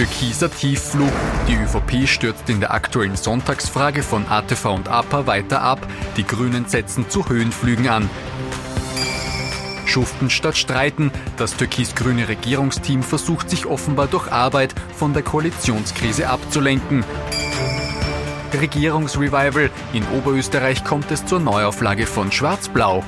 Türkiser 0.00 0.50
Tiefflug. 0.50 1.12
Die 1.46 1.56
ÖVP 1.56 2.08
stürzt 2.08 2.48
in 2.48 2.58
der 2.58 2.72
aktuellen 2.72 3.16
Sonntagsfrage 3.16 4.02
von 4.02 4.26
ATV 4.26 4.64
und 4.74 4.88
APA 4.88 5.26
weiter 5.26 5.60
ab. 5.60 5.86
Die 6.16 6.26
Grünen 6.26 6.64
setzen 6.66 7.10
zu 7.10 7.28
Höhenflügen 7.28 7.86
an. 7.86 8.08
Schuften 9.84 10.30
statt 10.30 10.56
Streiten. 10.56 11.12
Das 11.36 11.54
türkis-grüne 11.54 12.28
Regierungsteam 12.28 13.02
versucht 13.02 13.50
sich 13.50 13.66
offenbar 13.66 14.06
durch 14.06 14.32
Arbeit 14.32 14.74
von 14.96 15.12
der 15.12 15.22
Koalitionskrise 15.22 16.30
abzulenken. 16.30 17.04
Regierungsrevival. 18.58 19.68
In 19.92 20.06
Oberösterreich 20.16 20.82
kommt 20.82 21.10
es 21.10 21.26
zur 21.26 21.40
Neuauflage 21.40 22.06
von 22.06 22.32
Schwarz-Blau. 22.32 23.04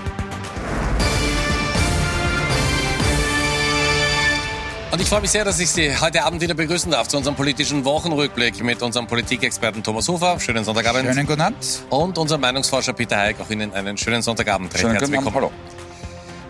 Freue 5.13 5.21
mich 5.21 5.31
sehr, 5.31 5.45
dass 5.45 5.61
ich 5.61 5.69
Sie 5.69 5.95
heute 6.01 6.25
Abend 6.25 6.41
wieder 6.41 6.55
begrüßen 6.55 6.91
darf 6.91 7.07
zu 7.07 7.19
unserem 7.19 7.37
politischen 7.37 7.85
Wochenrückblick 7.85 8.65
mit 8.65 8.81
unserem 8.81 9.07
Politikexperten 9.07 9.83
Thomas 9.83 10.09
Hofer. 10.09 10.41
Schönen 10.41 10.65
Sonntagabend. 10.65 11.05
Schönen 11.05 11.27
guten 11.27 11.43
Abend. 11.43 11.83
Und 11.91 12.17
unserem 12.17 12.41
Meinungsforscher 12.41 12.95
Peter 12.95 13.19
Heik. 13.19 13.39
Auch 13.39 13.51
Ihnen 13.51 13.75
einen 13.75 13.99
schönen 13.99 14.23
Sonntagabend. 14.23 14.73
Schönen 14.75 14.97
guten 14.97 15.15
Abend. 15.15 15.35
Hallo. 15.35 15.53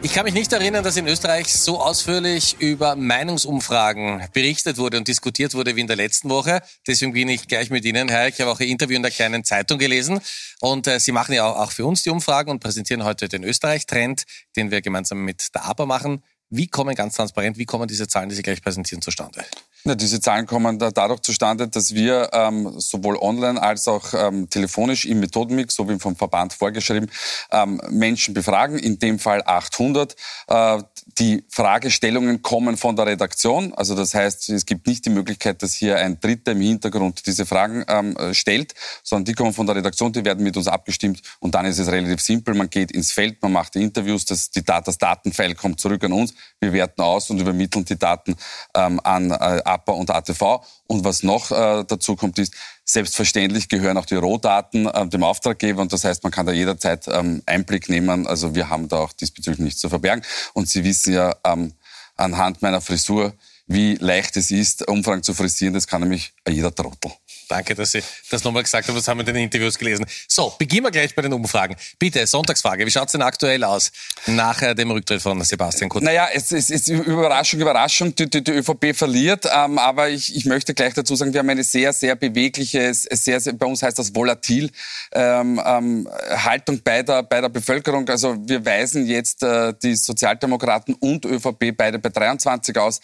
Ich 0.03 0.13
kann 0.13 0.25
mich 0.25 0.35
nicht 0.35 0.53
erinnern, 0.53 0.85
dass 0.85 0.97
in 0.97 1.09
Österreich 1.09 1.53
so 1.53 1.81
ausführlich 1.81 2.55
über 2.61 2.95
Meinungsumfragen 2.95 4.29
berichtet 4.33 4.79
wurde 4.79 4.97
und 4.97 5.09
diskutiert 5.09 5.55
wurde 5.55 5.75
wie 5.75 5.81
in 5.81 5.89
der 5.89 5.97
letzten 5.97 6.31
Woche. 6.31 6.61
Deswegen 6.87 7.15
bin 7.15 7.31
ich 7.31 7.49
gleich 7.49 7.69
mit 7.71 7.85
Ihnen, 7.85 8.09
Herr. 8.09 8.29
Ich 8.29 8.41
habe 8.41 8.53
auch 8.53 8.61
Ihr 8.61 8.69
Interview 8.69 8.95
in 8.95 9.03
der 9.03 9.11
kleinen 9.11 9.43
Zeitung 9.43 9.81
gelesen. 9.81 10.21
Und 10.61 10.87
äh, 10.87 11.01
Sie 11.01 11.11
machen 11.11 11.35
ja 11.35 11.47
auch 11.47 11.73
für 11.73 11.85
uns 11.85 12.05
die 12.05 12.11
Umfragen 12.11 12.53
und 12.53 12.61
präsentieren 12.61 13.03
heute 13.03 13.29
den 13.29 13.43
Österreich-Trend, 13.43 14.23
den 14.55 14.71
wir 14.71 14.83
gemeinsam 14.83 15.25
mit 15.25 15.53
der 15.53 15.65
APA 15.65 15.85
machen. 15.85 16.23
Wie 16.55 16.67
kommen 16.67 16.95
ganz 16.95 17.17
transparent, 17.17 17.57
wie 17.57 17.65
kommen 17.65 17.89
diese 17.89 18.07
Zahlen, 18.07 18.29
die 18.29 18.35
Sie 18.35 18.43
gleich 18.43 18.61
präsentieren, 18.61 19.01
zustande? 19.01 19.43
Ja, 19.85 19.95
diese 19.95 20.21
Zahlen 20.21 20.47
kommen 20.47 20.79
da 20.79 20.91
dadurch 20.91 21.21
zustande, 21.21 21.67
dass 21.67 21.95
wir 21.95 22.29
ähm, 22.35 22.79
sowohl 22.79 23.17
online 23.17 23.61
als 23.61 23.89
auch 23.89 24.13
ähm, 24.13 24.51
telefonisch 24.51 25.07
im 25.07 25.21
Methodenmix, 25.21 25.75
so 25.75 25.89
wie 25.89 25.99
vom 25.99 26.15
Verband 26.15 26.53
vorgeschrieben, 26.53 27.11
ähm, 27.51 27.81
Menschen 27.89 28.35
befragen, 28.35 28.79
in 28.79 28.99
dem 28.99 29.19
Fall 29.19 29.43
800. 29.47 30.15
Äh, 30.49 30.83
die 31.19 31.45
Fragestellungen 31.49 32.43
kommen 32.43 32.77
von 32.77 32.97
der 32.97 33.07
Redaktion. 33.07 33.75
Also 33.75 33.95
das 33.95 34.15
heißt, 34.15 34.49
es 34.51 34.67
gibt 34.67 34.87
nicht 34.87 35.05
die 35.05 35.11
Möglichkeit, 35.11 35.63
dass 35.63 35.75
hier 35.75 35.99
ein 35.99 36.19
Dritter 36.21 36.53
im 36.53 36.61
Hintergrund 36.61 37.27
diese 37.27 37.47
Fragen 37.47 37.85
ähm, 37.89 38.17
stellt, 38.33 38.75
sondern 39.03 39.27
die 39.27 39.35
kommen 39.35 39.53
von 39.53 39.67
der 39.67 39.77
Redaktion, 39.77 40.13
die 40.13 40.25
werden 40.25 40.43
mit 40.43 40.57
uns 40.57 40.69
abgestimmt 40.69 41.21
und 41.41 41.55
dann 41.55 41.67
ist 41.67 41.79
es 41.79 41.91
relativ 41.91 42.21
simpel. 42.21 42.55
Man 42.55 42.71
geht 42.71 42.93
ins 42.93 43.13
Feld, 43.13 43.43
man 43.43 43.53
macht 43.53 43.75
die 43.75 43.83
Interviews, 43.83 44.25
das, 44.25 44.51
die, 44.51 44.65
das 44.65 44.99
Datenfile 44.99 45.55
kommt 45.55 45.81
zurück 45.81 46.05
an 46.05 46.13
uns, 46.13 46.35
wir 46.61 46.73
werten 46.73 47.03
aus 47.03 47.31
und 47.31 47.41
übermitteln 47.41 47.85
die 47.85 47.99
Daten 47.99 48.37
ähm, 48.75 49.01
an 49.05 49.31
äh, 49.31 49.35
APA 49.35 49.93
und 49.93 50.11
ATV. 50.11 50.65
Und 50.93 51.05
was 51.05 51.23
noch 51.23 51.51
äh, 51.51 51.85
dazu 51.89 52.17
kommt, 52.17 52.39
ist, 52.39 52.53
selbstverständlich 52.85 53.71
gehören 53.71 53.97
auch 53.97 54.05
die 54.05 54.17
Rohdaten 54.17 54.87
äh, 54.87 55.09
dem 55.09 55.23
Auftraggeber 55.23 55.81
und 55.81 55.91
das 55.91 56.05
heißt, 56.05 56.23
man 56.23 56.31
kann 56.31 56.45
da 56.45 56.53
jederzeit 56.53 57.09
ähm, 57.09 57.43
Einblick 57.47 57.89
nehmen. 57.89 58.27
Also 58.27 58.55
wir 58.55 58.69
haben 58.69 58.89
da 58.89 58.99
auch 58.99 59.15
diesbezüglich 59.15 59.61
nichts 59.61 59.81
zu 59.81 59.89
verbergen. 59.89 60.23
Und 60.53 60.69
Sie 60.69 60.85
wissen 60.85 61.15
ja 61.15 61.35
ähm, 61.45 61.73
anhand 62.19 62.61
meiner 62.61 62.83
Frisur, 62.83 63.33
wie 63.73 63.97
leicht 63.97 64.37
es 64.37 64.51
ist, 64.51 64.89
Umfragen 64.89 65.23
zu 65.23 65.35
frisieren. 65.35 65.75
Das 65.75 65.87
kann 65.87 66.03
nämlich 66.03 66.33
jeder 66.49 66.75
Trottel. 66.75 67.13
Danke, 67.49 67.75
dass 67.75 67.93
Sie 67.93 68.03
das 68.31 68.45
nochmal 68.45 68.63
gesagt 68.63 68.89
haben. 68.89 68.95
Das 68.95 69.07
haben 69.09 69.19
wir 69.19 69.29
in 69.29 69.35
den 69.35 69.45
Interviews 69.45 69.79
gelesen. 69.79 70.07
So, 70.27 70.55
beginnen 70.59 70.85
wir 70.85 70.91
gleich 70.91 71.15
bei 71.15 71.21
den 71.21 71.35
Umfragen. 71.35 71.77
Bitte, 71.99 72.27
Sonntagsfrage. 72.27 72.87
Wie 72.87 72.91
schaut 72.91 73.09
es 73.09 73.13
denn 73.13 73.21
aktuell 73.21 73.63
aus 73.65 73.93
nach 74.27 74.63
äh, 74.63 74.75
dem 74.75 74.91
Rücktritt 74.91 75.21
von 75.21 75.43
Sebastian 75.45 75.91
Kurz? 75.91 76.03
Naja, 76.03 76.29
es, 76.33 76.51
es 76.51 76.71
ist 76.71 76.89
Überraschung, 76.89 77.61
Überraschung. 77.61 78.15
Die, 78.15 78.31
die, 78.31 78.43
die 78.43 78.53
ÖVP 78.53 78.97
verliert. 78.97 79.47
Ähm, 79.55 79.79
aber 79.79 80.09
ich, 80.09 80.35
ich 80.35 80.47
möchte 80.47 80.73
gleich 80.73 80.95
dazu 80.95 81.15
sagen, 81.15 81.35
wir 81.35 81.41
haben 81.41 81.51
eine 81.51 81.65
sehr, 81.65 81.93
sehr 81.93 82.17
bewegliche, 82.17 82.95
sehr, 82.95 83.41
sehr, 83.41 83.53
bei 83.53 83.67
uns 83.67 83.83
heißt 83.83 83.99
das 83.99 84.15
volatil, 84.15 84.71
ähm, 85.13 85.61
ähm, 85.63 86.09
Haltung 86.31 86.81
bei 86.83 87.03
der, 87.03 87.23
bei 87.23 87.41
der 87.43 87.51
Bevölkerung. 87.51 88.09
Also 88.09 88.37
wir 88.49 88.65
weisen 88.65 89.07
jetzt 89.07 89.43
äh, 89.43 89.75
die 89.83 89.95
Sozialdemokraten 89.95 90.95
und 90.95 91.27
ÖVP 91.27 91.77
beide 91.77 91.99
bei 91.99 92.09
23 92.09 92.79
aus. 92.79 93.01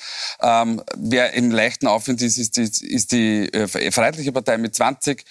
Ähm, 0.62 0.82
wer 0.96 1.32
im 1.34 1.50
leichten 1.50 1.86
Aufwind 1.86 2.22
ist, 2.22 2.38
ist 2.38 2.56
die, 2.56 2.86
ist 2.86 3.12
die 3.12 3.52
äh, 3.52 3.90
Freiheitliche 3.90 4.32
Partei 4.32 4.58
mit 4.58 4.74
20, 4.74 5.24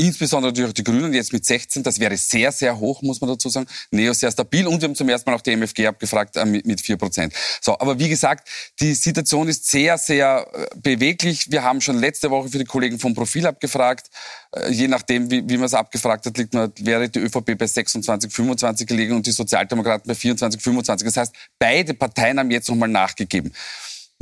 insbesondere 0.00 0.52
durch 0.52 0.72
die 0.72 0.84
Grünen 0.84 1.12
jetzt 1.12 1.32
mit 1.32 1.44
16, 1.44 1.82
das 1.82 2.00
wäre 2.00 2.16
sehr, 2.16 2.52
sehr 2.52 2.78
hoch, 2.78 3.02
muss 3.02 3.20
man 3.20 3.28
dazu 3.28 3.48
sagen. 3.48 3.66
Neo 3.90 4.12
sehr 4.14 4.30
stabil 4.30 4.66
und 4.66 4.80
wir 4.80 4.88
haben 4.88 4.94
zum 4.94 5.08
ersten 5.08 5.28
Mal 5.28 5.36
auch 5.36 5.42
die 5.42 5.52
MFG 5.52 5.86
abgefragt 5.86 6.36
äh, 6.36 6.44
mit, 6.44 6.66
mit 6.66 6.80
4 6.80 6.96
Prozent. 6.96 7.34
So, 7.60 7.78
aber 7.78 7.98
wie 7.98 8.08
gesagt, 8.08 8.48
die 8.80 8.94
Situation 8.94 9.48
ist 9.48 9.70
sehr, 9.70 9.98
sehr 9.98 10.46
äh, 10.52 10.66
beweglich. 10.76 11.50
Wir 11.50 11.62
haben 11.62 11.80
schon 11.80 11.98
letzte 11.98 12.30
Woche 12.30 12.48
für 12.48 12.58
die 12.58 12.64
Kollegen 12.64 12.98
vom 12.98 13.14
Profil 13.14 13.46
abgefragt. 13.46 14.08
Äh, 14.52 14.70
je 14.70 14.88
nachdem, 14.88 15.30
wie, 15.30 15.46
wie 15.46 15.56
man 15.56 15.66
es 15.66 15.74
abgefragt 15.74 16.24
hat, 16.24 16.38
liegt 16.38 16.54
man, 16.54 16.72
wäre 16.78 17.08
die 17.08 17.18
ÖVP 17.18 17.58
bei 17.58 17.66
26, 17.66 18.32
25 18.32 18.86
gelegen 18.86 19.14
und 19.14 19.26
die 19.26 19.32
Sozialdemokraten 19.32 20.08
bei 20.08 20.14
24, 20.14 20.62
25. 20.62 21.04
Das 21.04 21.16
heißt, 21.16 21.34
beide 21.58 21.92
Parteien 21.92 22.38
haben 22.38 22.50
jetzt 22.50 22.68
nochmal 22.68 22.88
nachgegeben. 22.88 23.52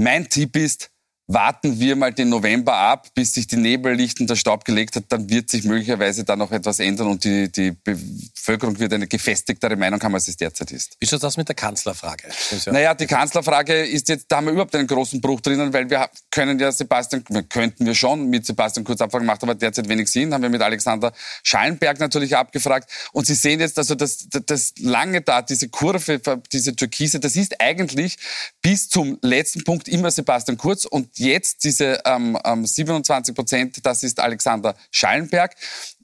Mein 0.00 0.28
Tipp 0.28 0.54
ist, 0.54 0.92
warten 1.30 1.78
wir 1.78 1.94
mal 1.94 2.12
den 2.12 2.30
November 2.30 2.74
ab, 2.74 3.08
bis 3.14 3.34
sich 3.34 3.46
die 3.46 3.56
Nebellichten 3.56 4.26
der 4.26 4.34
Staub 4.34 4.64
gelegt 4.64 4.96
hat, 4.96 5.04
dann 5.10 5.28
wird 5.28 5.50
sich 5.50 5.62
möglicherweise 5.64 6.24
da 6.24 6.36
noch 6.36 6.50
etwas 6.52 6.80
ändern 6.80 7.08
und 7.08 7.22
die, 7.22 7.52
die 7.52 7.72
Bevölkerung 7.72 8.78
wird 8.78 8.94
eine 8.94 9.06
gefestigtere 9.06 9.76
Meinung 9.76 10.02
haben, 10.02 10.14
als 10.14 10.26
es 10.28 10.38
derzeit 10.38 10.72
ist. 10.72 10.96
Wie 10.98 11.06
schaut 11.06 11.22
das 11.22 11.36
mit 11.36 11.46
der 11.46 11.54
Kanzlerfrage? 11.54 12.28
Ja 12.64 12.72
naja, 12.72 12.94
die 12.94 13.06
Kanzlerfrage 13.06 13.84
ist 13.84 14.08
jetzt, 14.08 14.24
da 14.28 14.38
haben 14.38 14.46
wir 14.46 14.54
überhaupt 14.54 14.74
einen 14.74 14.86
großen 14.86 15.20
Bruch 15.20 15.42
drinnen, 15.42 15.70
weil 15.70 15.90
wir 15.90 16.08
können 16.30 16.58
ja 16.58 16.72
Sebastian, 16.72 17.22
könnten 17.50 17.84
wir 17.84 17.94
schon 17.94 18.30
mit 18.30 18.46
Sebastian 18.46 18.84
Kurz 18.84 19.02
abfragen, 19.02 19.26
macht 19.26 19.42
aber 19.42 19.54
derzeit 19.54 19.86
wenig 19.86 20.08
Sinn, 20.10 20.32
haben 20.32 20.42
wir 20.42 20.48
mit 20.48 20.62
Alexander 20.62 21.12
Schallenberg 21.42 22.00
natürlich 22.00 22.34
abgefragt 22.34 22.90
und 23.12 23.26
Sie 23.26 23.34
sehen 23.34 23.60
jetzt, 23.60 23.76
also 23.76 23.94
das, 23.94 24.28
das 24.46 24.72
lange 24.78 25.20
da, 25.20 25.42
diese 25.42 25.68
Kurve, 25.68 26.22
diese 26.50 26.74
Türkise, 26.74 27.20
das 27.20 27.36
ist 27.36 27.60
eigentlich 27.60 28.16
bis 28.62 28.88
zum 28.88 29.18
letzten 29.20 29.62
Punkt 29.64 29.88
immer 29.88 30.10
Sebastian 30.10 30.56
Kurz 30.56 30.86
und 30.86 31.17
jetzt 31.18 31.64
diese 31.64 32.00
ähm, 32.04 32.38
27 32.44 33.30
ähm, 33.30 33.34
Prozent, 33.34 33.86
das 33.86 34.02
ist 34.02 34.20
Alexander 34.20 34.74
Schallenberg. 34.90 35.54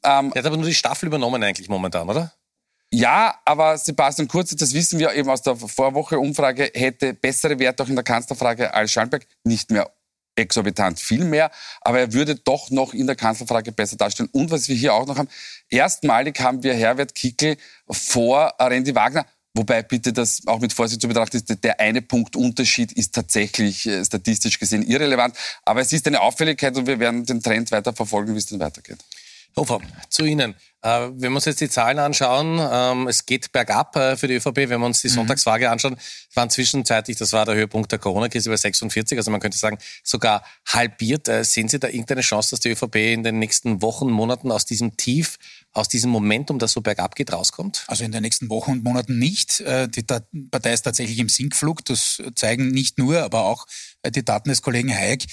Ähm, 0.02 0.32
er 0.34 0.41
hat 0.41 0.47
aber 0.47 0.56
nur 0.56 0.66
die 0.66 0.75
Staffel 0.75 1.06
übernommen 1.06 1.42
eigentlich 1.42 1.69
momentan, 1.69 2.08
oder? 2.08 2.32
Ja, 2.91 3.41
aber 3.44 3.76
Sebastian 3.76 4.28
Kurz, 4.28 4.54
das 4.54 4.72
wissen 4.72 5.00
wir 5.00 5.12
eben 5.14 5.28
aus 5.28 5.42
der 5.42 5.56
Vorwoche-Umfrage, 5.56 6.70
hätte 6.75 7.12
bessere 7.12 7.58
Werte 7.58 7.82
auch 7.82 7.88
in 7.88 7.97
der 7.97 8.04
Kanzlerfrage 8.04 8.72
als 8.72 8.92
Schallenberg. 8.92 9.26
Nicht 9.42 9.70
mehr 9.70 9.91
exorbitant 10.36 10.98
viel 10.98 11.25
mehr, 11.25 11.50
aber 11.81 12.00
er 12.00 12.12
würde 12.12 12.36
doch 12.36 12.70
noch 12.70 12.94
in 12.94 13.06
der 13.06 13.16
Kanzlerfrage 13.16 13.72
besser 13.72 13.96
darstellen. 13.96 14.28
Und 14.32 14.50
was 14.50 14.69
wir 14.69 14.76
hier 14.76 14.94
auch 14.94 15.06
noch 15.06 15.19
haben, 15.19 15.28
erstmalig 15.70 16.41
haben 16.41 16.62
wir 16.62 16.75
Herbert 16.75 17.14
Kickel 17.14 17.56
vor 17.91 18.54
Randy 18.58 18.94
Wagner. 18.94 19.26
Wobei 19.56 19.82
bitte 19.82 20.12
das 20.12 20.42
auch 20.47 20.60
mit 20.60 20.72
Vorsicht 20.72 21.00
zu 21.00 21.06
betrachten 21.06 21.37
ist, 21.37 21.62
der 21.62 21.78
eine 21.78 22.03
Punkt 22.03 22.34
Unterschied 22.34 22.91
ist 22.92 23.15
tatsächlich 23.15 23.87
äh, 23.87 24.04
statistisch 24.04 24.59
gesehen 24.59 24.82
irrelevant. 24.82 25.37
Aber 25.65 25.81
es 25.81 25.92
ist 25.92 26.06
eine 26.09 26.20
Auffälligkeit 26.20 26.76
und 26.76 26.88
wir 26.88 26.98
werden 26.98 27.25
den 27.25 27.41
Trend 27.41 27.70
weiter 27.70 27.93
verfolgen, 27.93 28.34
wie 28.34 28.38
es 28.38 28.47
dann 28.47 28.59
weitergeht. 28.59 28.98
Hofer, 29.56 29.81
zu 30.09 30.25
Ihnen. 30.25 30.54
Äh, 30.84 31.08
wenn 31.14 31.32
wir 31.32 31.36
uns 31.36 31.46
jetzt 31.46 31.62
die 31.62 31.70
Zahlen 31.70 31.98
anschauen, 31.98 32.60
ähm, 32.60 33.08
es 33.08 33.24
geht 33.24 33.52
bergab 33.52 33.96
äh, 33.96 34.18
für 34.18 34.28
die 34.28 34.34
ÖVP. 34.34 34.68
Wenn 34.68 34.80
wir 34.80 34.86
uns 34.86 35.00
die 35.00 35.08
mhm. 35.08 35.14
Sonntagsfrage 35.14 35.70
anschauen, 35.70 35.96
waren 36.34 36.50
zwischenzeitlich, 36.50 37.16
das 37.16 37.32
war 37.32 37.46
der 37.46 37.54
Höhepunkt 37.54 37.90
der 37.90 37.98
Corona-Krise 37.98 38.50
bei 38.50 38.56
46, 38.56 39.16
also 39.16 39.30
man 39.30 39.40
könnte 39.40 39.56
sagen, 39.56 39.78
sogar 40.02 40.44
halbiert. 40.66 41.26
Äh, 41.28 41.42
sehen 41.44 41.68
Sie 41.68 41.78
da 41.78 41.88
irgendeine 41.88 42.20
Chance, 42.20 42.50
dass 42.50 42.60
die 42.60 42.68
ÖVP 42.68 42.96
in 42.96 43.22
den 43.22 43.38
nächsten 43.38 43.80
Wochen, 43.80 44.10
Monaten 44.10 44.52
aus 44.52 44.66
diesem 44.66 44.98
Tief, 44.98 45.38
aus 45.72 45.88
diesem 45.88 46.10
Momentum, 46.10 46.58
das 46.58 46.72
so 46.72 46.82
bergab 46.82 47.14
geht, 47.16 47.32
rauskommt? 47.32 47.84
Also 47.86 48.04
in 48.04 48.12
den 48.12 48.20
nächsten 48.20 48.50
Wochen 48.50 48.72
und 48.72 48.84
Monaten 48.84 49.18
nicht. 49.18 49.58
Die 49.58 50.02
Partei 50.02 50.72
ist 50.72 50.82
tatsächlich 50.82 51.18
im 51.18 51.28
Sinkflug. 51.28 51.84
Das 51.84 52.22
zeigen 52.36 52.68
nicht 52.68 52.96
nur, 52.96 53.22
aber 53.22 53.46
auch 53.46 53.66
die 54.08 54.24
Daten 54.24 54.50
des 54.50 54.62
Kollegen 54.62 54.94
Hayek, 54.94 55.25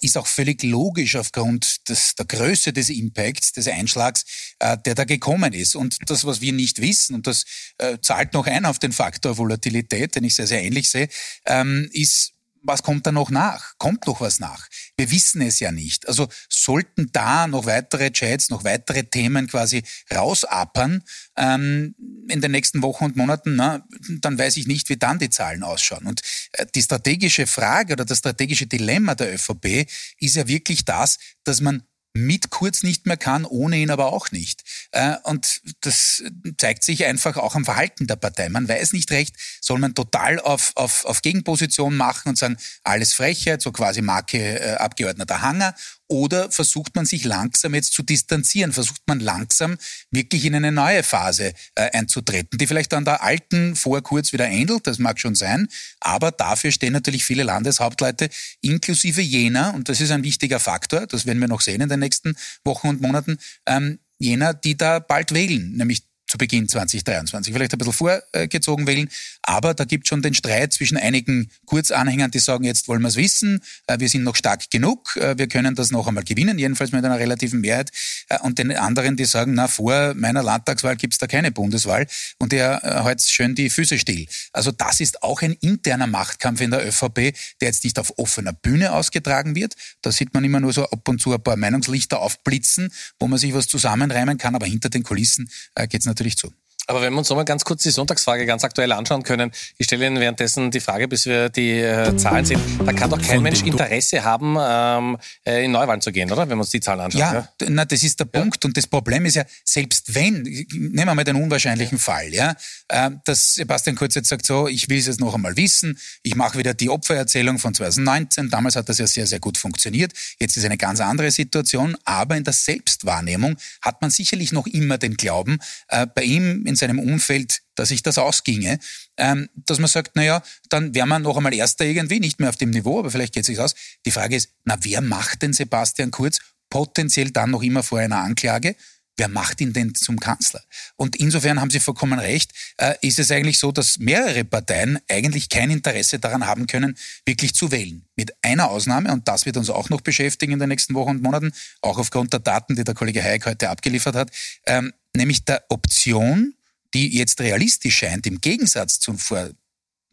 ist 0.00 0.16
auch 0.16 0.28
völlig 0.28 0.62
logisch 0.62 1.16
aufgrund 1.16 1.88
des, 1.88 2.14
der 2.14 2.26
Größe 2.26 2.72
des 2.72 2.90
Impacts, 2.90 3.52
des 3.54 3.66
Einschlags, 3.66 4.54
der 4.60 4.94
da 4.98 5.04
gekommen 5.04 5.52
ist. 5.52 5.74
Und 5.74 5.98
das, 6.06 6.24
was 6.24 6.40
wir 6.40 6.52
nicht 6.52 6.80
wissen, 6.80 7.14
und 7.14 7.26
das 7.26 7.44
äh, 7.78 7.98
zahlt 8.00 8.32
noch 8.34 8.46
ein 8.46 8.64
auf 8.64 8.78
den 8.78 8.92
Faktor 8.92 9.38
Volatilität, 9.38 10.14
den 10.14 10.24
ich 10.24 10.34
sehr, 10.34 10.46
sehr 10.46 10.62
ähnlich 10.62 10.90
sehe, 10.90 11.08
ähm, 11.46 11.88
ist, 11.92 12.32
was 12.62 12.82
kommt 12.82 13.06
da 13.06 13.12
noch 13.12 13.30
nach? 13.30 13.74
Kommt 13.78 14.06
noch 14.06 14.20
was 14.20 14.40
nach? 14.40 14.66
Wir 14.96 15.10
wissen 15.10 15.40
es 15.40 15.60
ja 15.60 15.72
nicht. 15.72 16.08
Also 16.08 16.28
sollten 16.48 17.10
da 17.12 17.46
noch 17.46 17.66
weitere 17.66 18.10
Chats, 18.10 18.50
noch 18.50 18.64
weitere 18.64 19.04
Themen 19.04 19.46
quasi 19.46 19.82
rausappern 20.14 21.02
ähm, 21.36 21.94
in 22.28 22.40
den 22.40 22.50
nächsten 22.50 22.82
Wochen 22.82 23.04
und 23.04 23.16
Monaten, 23.16 23.56
na, 23.56 23.86
dann 24.20 24.38
weiß 24.38 24.56
ich 24.56 24.66
nicht, 24.66 24.88
wie 24.88 24.96
dann 24.96 25.18
die 25.18 25.30
Zahlen 25.30 25.62
ausschauen. 25.62 26.06
Und 26.06 26.20
äh, 26.52 26.66
die 26.74 26.82
strategische 26.82 27.46
Frage 27.46 27.94
oder 27.94 28.04
das 28.04 28.18
strategische 28.18 28.66
Dilemma 28.66 29.14
der 29.14 29.34
ÖVP 29.34 29.88
ist 30.18 30.36
ja 30.36 30.46
wirklich 30.48 30.84
das, 30.84 31.18
dass 31.44 31.60
man 31.60 31.82
mit 32.14 32.50
Kurz 32.50 32.82
nicht 32.82 33.06
mehr 33.06 33.16
kann, 33.16 33.44
ohne 33.44 33.76
ihn 33.76 33.90
aber 33.90 34.12
auch 34.12 34.30
nicht. 34.30 34.62
Äh, 34.92 35.16
und 35.24 35.60
das 35.80 36.22
zeigt 36.56 36.82
sich 36.82 37.04
einfach 37.04 37.36
auch 37.36 37.54
am 37.54 37.64
Verhalten 37.64 38.06
der 38.06 38.16
Partei. 38.16 38.48
Man 38.48 38.68
weiß 38.68 38.92
nicht 38.92 39.10
recht, 39.10 39.36
soll 39.60 39.78
man 39.78 39.94
total 39.94 40.40
auf, 40.40 40.72
auf, 40.74 41.04
auf 41.04 41.22
Gegenposition 41.22 41.96
machen 41.96 42.30
und 42.30 42.38
sagen, 42.38 42.56
alles 42.82 43.12
Frechheit, 43.14 43.62
so 43.62 43.72
quasi 43.72 44.02
Marke 44.02 44.60
äh, 44.60 44.74
Abgeordneter 44.74 45.42
Hanger, 45.42 45.74
oder 46.08 46.50
versucht 46.50 46.96
man 46.96 47.06
sich 47.06 47.24
langsam 47.24 47.74
jetzt 47.74 47.92
zu 47.92 48.02
distanzieren? 48.02 48.72
Versucht 48.72 49.02
man 49.06 49.20
langsam 49.20 49.76
wirklich 50.10 50.44
in 50.44 50.54
eine 50.54 50.72
neue 50.72 51.02
Phase 51.02 51.52
äh, 51.74 51.90
einzutreten, 51.92 52.58
die 52.58 52.66
vielleicht 52.66 52.94
an 52.94 53.04
der 53.04 53.22
alten 53.22 53.76
vor 53.76 54.02
kurz 54.02 54.32
wieder 54.32 54.48
ähnelt, 54.48 54.86
das 54.86 54.98
mag 54.98 55.20
schon 55.20 55.34
sein, 55.34 55.68
aber 56.00 56.30
dafür 56.30 56.72
stehen 56.72 56.92
natürlich 56.92 57.24
viele 57.24 57.42
Landeshauptleute 57.42 58.30
inklusive 58.60 59.20
jener, 59.20 59.74
und 59.74 59.88
das 59.88 60.00
ist 60.00 60.10
ein 60.10 60.24
wichtiger 60.24 60.58
Faktor, 60.58 61.06
das 61.06 61.26
werden 61.26 61.40
wir 61.40 61.48
noch 61.48 61.60
sehen 61.60 61.80
in 61.80 61.88
den 61.88 62.00
nächsten 62.00 62.36
Wochen 62.64 62.88
und 62.88 63.00
Monaten, 63.00 63.38
ähm, 63.66 63.98
jener, 64.18 64.54
die 64.54 64.76
da 64.76 64.98
bald 64.98 65.32
wählen, 65.32 65.72
nämlich 65.76 66.07
zu 66.28 66.38
Beginn 66.38 66.68
2023. 66.68 67.52
Vielleicht 67.52 67.72
ein 67.72 67.78
bisschen 67.78 67.92
vorgezogen 67.92 68.86
wählen, 68.86 69.08
aber 69.42 69.72
da 69.72 69.84
gibt 69.84 70.06
schon 70.06 70.20
den 70.20 70.34
Streit 70.34 70.74
zwischen 70.74 70.98
einigen 70.98 71.50
Kurzanhängern, 71.64 72.30
die 72.30 72.38
sagen, 72.38 72.64
jetzt 72.64 72.86
wollen 72.86 73.00
wir 73.00 73.08
es 73.08 73.16
wissen, 73.16 73.62
äh, 73.86 73.98
wir 73.98 74.08
sind 74.08 74.22
noch 74.24 74.36
stark 74.36 74.70
genug, 74.70 75.16
äh, 75.16 75.38
wir 75.38 75.48
können 75.48 75.74
das 75.74 75.90
noch 75.90 76.06
einmal 76.06 76.24
gewinnen, 76.24 76.58
jedenfalls 76.58 76.92
mit 76.92 77.04
einer 77.04 77.18
relativen 77.18 77.60
Mehrheit. 77.62 77.90
Äh, 78.28 78.38
und 78.40 78.58
den 78.58 78.76
anderen, 78.76 79.16
die 79.16 79.24
sagen, 79.24 79.54
na, 79.54 79.66
vor 79.66 80.14
meiner 80.14 80.42
Landtagswahl 80.42 80.96
gibt 80.96 81.14
es 81.14 81.18
da 81.18 81.26
keine 81.26 81.50
Bundeswahl 81.50 82.06
und 82.38 82.52
der 82.52 83.04
hält 83.04 83.22
schön 83.22 83.54
die 83.54 83.70
Füße 83.70 83.98
still. 83.98 84.26
Also 84.52 84.70
das 84.70 85.00
ist 85.00 85.22
auch 85.22 85.40
ein 85.40 85.52
interner 85.52 86.06
Machtkampf 86.06 86.60
in 86.60 86.70
der 86.70 86.86
ÖVP, 86.86 87.34
der 87.60 87.68
jetzt 87.68 87.84
nicht 87.84 87.98
auf 87.98 88.18
offener 88.18 88.52
Bühne 88.52 88.92
ausgetragen 88.92 89.54
wird. 89.54 89.74
Da 90.02 90.12
sieht 90.12 90.34
man 90.34 90.44
immer 90.44 90.60
nur 90.60 90.74
so 90.74 90.84
ab 90.84 91.08
und 91.08 91.22
zu 91.22 91.32
ein 91.32 91.42
paar 91.42 91.56
Meinungslichter 91.56 92.20
aufblitzen, 92.20 92.92
wo 93.18 93.28
man 93.28 93.38
sich 93.38 93.54
was 93.54 93.66
zusammenreimen 93.66 94.36
kann, 94.36 94.54
aber 94.54 94.66
hinter 94.66 94.90
den 94.90 95.02
Kulissen 95.02 95.50
geht 95.88 96.00
es 96.00 96.06
natürlich 96.06 96.17
natürlich 96.18 96.36
zu. 96.36 96.52
Aber 96.88 97.02
wenn 97.02 97.12
wir 97.12 97.18
uns 97.18 97.28
nochmal 97.28 97.44
ganz 97.44 97.64
kurz 97.64 97.82
die 97.82 97.90
Sonntagsfrage 97.90 98.46
ganz 98.46 98.64
aktuell 98.64 98.92
anschauen 98.92 99.22
können, 99.22 99.52
ich 99.76 99.86
stelle 99.86 100.06
Ihnen 100.06 100.18
währenddessen 100.18 100.70
die 100.70 100.80
Frage, 100.80 101.06
bis 101.06 101.26
wir 101.26 101.50
die 101.50 101.80
äh, 101.80 102.16
Zahlen 102.16 102.46
sehen, 102.46 102.60
da 102.84 102.92
kann 102.92 103.10
doch 103.10 103.20
kein 103.20 103.42
Mensch 103.42 103.62
Interesse 103.62 104.24
haben, 104.24 104.56
ähm, 104.58 105.18
äh, 105.46 105.64
in 105.64 105.70
Neuwahlen 105.70 106.00
zu 106.00 106.10
gehen, 106.10 106.32
oder? 106.32 106.48
Wenn 106.48 106.56
wir 106.56 106.62
uns 106.62 106.70
die 106.70 106.80
Zahlen 106.80 107.00
anschauen. 107.00 107.20
Ja, 107.20 107.48
ja? 107.60 107.68
Na, 107.68 107.84
das 107.84 108.02
ist 108.02 108.18
der. 108.20 108.24
Punkt. 108.24 108.64
Und 108.64 108.76
das 108.76 108.86
Problem 108.86 109.26
ist 109.26 109.36
ja, 109.36 109.44
selbst 109.64 110.14
wenn, 110.14 110.42
nehmen 110.42 110.94
wir 110.94 111.14
mal 111.14 111.24
den 111.24 111.36
unwahrscheinlichen. 111.36 111.98
Fall, 111.98 112.32
ja, 112.32 112.54
äh, 112.88 113.10
dass 113.24 113.54
Sebastian 113.54 113.96
Kurz 113.96 114.14
jetzt 114.14 114.28
sagt, 114.28 114.46
so, 114.46 114.68
ich 114.68 114.88
will 114.88 114.98
es 114.98 115.06
jetzt 115.06 115.20
noch 115.20 115.34
einmal 115.34 115.56
wissen, 115.56 115.98
ich 116.22 116.36
mache 116.36 116.56
wieder 116.56 116.72
die 116.72 116.88
Opfererzählung 116.88 117.58
von 117.58 117.74
2019, 117.74 118.50
damals 118.50 118.76
hat 118.76 118.88
das 118.88 118.98
ja 118.98 119.06
sehr, 119.06 119.26
sehr 119.26 119.40
gut 119.40 119.58
funktioniert, 119.58 120.12
jetzt 120.38 120.56
ist 120.56 120.64
eine 120.64 120.78
ganz 120.78 121.00
andere 121.00 121.30
Situation, 121.30 121.96
aber 122.04 122.36
in 122.36 122.44
der 122.44 122.52
Selbstwahrnehmung 122.52 123.56
hat 123.82 124.00
man 124.00 124.10
sicherlich 124.10 124.52
noch 124.52 124.66
immer 124.66 124.96
den 124.96 125.16
Glauben, 125.16 125.58
äh, 125.88 126.06
bei 126.06 126.22
ihm 126.22 126.64
in 126.66 126.76
seinem 126.78 126.98
Umfeld, 126.98 127.62
dass 127.74 127.90
sich 127.90 128.02
das 128.02 128.18
ausginge, 128.18 128.78
ähm, 129.16 129.48
dass 129.54 129.78
man 129.78 129.88
sagt, 129.88 130.16
naja, 130.16 130.42
dann 130.68 130.94
wäre 130.94 131.06
man 131.06 131.22
noch 131.22 131.36
einmal 131.36 131.54
Erster 131.54 131.84
irgendwie, 131.84 132.20
nicht 132.20 132.40
mehr 132.40 132.48
auf 132.48 132.56
dem 132.56 132.70
Niveau, 132.70 132.98
aber 132.98 133.10
vielleicht 133.10 133.34
geht 133.34 133.42
es 133.42 133.46
sich 133.46 133.60
aus. 133.60 133.74
Die 134.06 134.10
Frage 134.10 134.36
ist, 134.36 134.50
na, 134.64 134.76
wer 134.82 135.00
macht 135.00 135.42
denn 135.42 135.52
Sebastian 135.52 136.10
Kurz 136.10 136.38
potenziell 136.70 137.30
dann 137.30 137.50
noch 137.50 137.62
immer 137.62 137.82
vor 137.82 137.98
einer 137.98 138.18
Anklage? 138.18 138.76
Wer 139.18 139.28
macht 139.28 139.60
ihn 139.60 139.72
denn 139.72 139.96
zum 139.96 140.20
Kanzler? 140.20 140.62
Und 140.94 141.16
insofern 141.16 141.60
haben 141.60 141.70
Sie 141.70 141.80
vollkommen 141.80 142.20
recht, 142.20 142.52
äh, 142.76 142.94
ist 143.00 143.18
es 143.18 143.32
eigentlich 143.32 143.58
so, 143.58 143.72
dass 143.72 143.98
mehrere 143.98 144.44
Parteien 144.44 145.00
eigentlich 145.08 145.48
kein 145.48 145.70
Interesse 145.70 146.20
daran 146.20 146.46
haben 146.46 146.68
können, 146.68 146.96
wirklich 147.26 147.52
zu 147.52 147.72
wählen. 147.72 148.04
Mit 148.14 148.32
einer 148.42 148.70
Ausnahme, 148.70 149.12
und 149.12 149.26
das 149.26 149.44
wird 149.44 149.56
uns 149.56 149.70
auch 149.70 149.90
noch 149.90 150.02
beschäftigen 150.02 150.52
in 150.52 150.60
den 150.60 150.68
nächsten 150.68 150.94
Wochen 150.94 151.10
und 151.10 151.22
Monaten, 151.22 151.52
auch 151.82 151.98
aufgrund 151.98 152.32
der 152.32 152.40
Daten, 152.40 152.76
die 152.76 152.84
der 152.84 152.94
Kollege 152.94 153.20
Hayek 153.20 153.44
heute 153.46 153.70
abgeliefert 153.70 154.14
hat, 154.14 154.30
ähm, 154.66 154.92
nämlich 155.16 155.44
der 155.44 155.64
Option, 155.68 156.54
die 156.98 157.16
jetzt 157.16 157.40
realistisch 157.40 157.98
scheint, 157.98 158.26
im 158.26 158.40
Gegensatz 158.40 158.98
zu 158.98 159.16
vor 159.16 159.50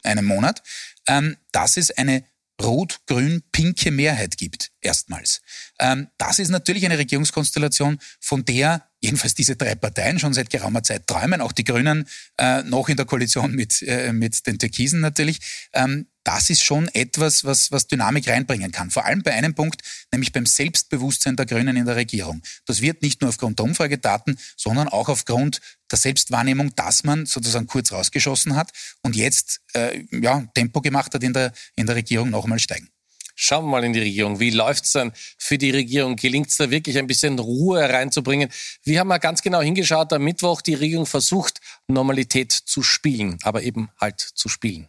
einem 0.04 0.24
Monat, 0.24 0.62
ähm, 1.08 1.36
dass 1.50 1.76
es 1.76 1.90
eine 1.90 2.24
rot-grün-pinke 2.62 3.90
Mehrheit 3.90 4.38
gibt, 4.38 4.70
erstmals. 4.80 5.42
Ähm, 5.78 6.08
das 6.16 6.38
ist 6.38 6.48
natürlich 6.48 6.86
eine 6.86 6.96
Regierungskonstellation, 6.96 7.98
von 8.20 8.44
der 8.44 8.88
jedenfalls 9.00 9.34
diese 9.34 9.56
drei 9.56 9.74
Parteien 9.74 10.18
schon 10.18 10.32
seit 10.32 10.48
geraumer 10.48 10.82
Zeit 10.82 11.06
träumen, 11.06 11.40
auch 11.40 11.52
die 11.52 11.64
Grünen 11.64 12.08
äh, 12.38 12.62
noch 12.62 12.88
in 12.88 12.96
der 12.96 13.04
Koalition 13.04 13.52
mit, 13.52 13.82
äh, 13.82 14.12
mit 14.12 14.46
den 14.46 14.58
Türkisen 14.58 15.00
natürlich. 15.00 15.40
Ähm, 15.74 16.06
das 16.24 16.50
ist 16.50 16.64
schon 16.64 16.88
etwas, 16.88 17.44
was, 17.44 17.70
was 17.70 17.86
Dynamik 17.86 18.28
reinbringen 18.28 18.72
kann. 18.72 18.90
Vor 18.90 19.04
allem 19.04 19.22
bei 19.22 19.32
einem 19.32 19.54
Punkt, 19.54 19.82
nämlich 20.10 20.32
beim 20.32 20.44
Selbstbewusstsein 20.44 21.36
der 21.36 21.46
Grünen 21.46 21.76
in 21.76 21.84
der 21.84 21.94
Regierung. 21.94 22.42
Das 22.64 22.80
wird 22.80 23.02
nicht 23.02 23.20
nur 23.20 23.28
aufgrund 23.28 23.60
der 23.60 23.64
Umfragedaten, 23.64 24.36
sondern 24.56 24.88
auch 24.88 25.08
aufgrund 25.08 25.60
der 25.90 25.98
Selbstwahrnehmung, 25.98 26.74
dass 26.74 27.04
man 27.04 27.26
sozusagen 27.26 27.66
kurz 27.66 27.92
rausgeschossen 27.92 28.56
hat 28.56 28.70
und 29.02 29.16
jetzt 29.16 29.60
äh, 29.74 30.04
ja, 30.10 30.44
Tempo 30.54 30.80
gemacht 30.80 31.14
hat 31.14 31.22
in 31.22 31.32
der, 31.32 31.52
in 31.74 31.86
der 31.86 31.96
Regierung 31.96 32.30
noch 32.30 32.44
einmal 32.44 32.58
steigen. 32.58 32.88
Schauen 33.38 33.66
wir 33.66 33.70
mal 33.70 33.84
in 33.84 33.92
die 33.92 34.00
Regierung. 34.00 34.40
Wie 34.40 34.48
läuft's 34.48 34.92
dann 34.92 35.12
für 35.36 35.58
die 35.58 35.70
Regierung? 35.70 36.16
Gelingt 36.16 36.48
es 36.48 36.56
da 36.56 36.70
wirklich 36.70 36.96
ein 36.96 37.06
bisschen 37.06 37.38
Ruhe 37.38 37.80
reinzubringen? 37.80 38.48
Wir 38.82 38.98
haben 38.98 39.08
mal 39.08 39.18
ganz 39.18 39.42
genau 39.42 39.60
hingeschaut. 39.60 40.10
Am 40.14 40.24
Mittwoch 40.24 40.62
die 40.62 40.72
Regierung 40.72 41.04
versucht, 41.04 41.60
Normalität 41.86 42.50
zu 42.52 42.82
spielen, 42.82 43.38
aber 43.42 43.62
eben 43.62 43.90
halt 44.00 44.20
zu 44.20 44.48
spielen. 44.48 44.88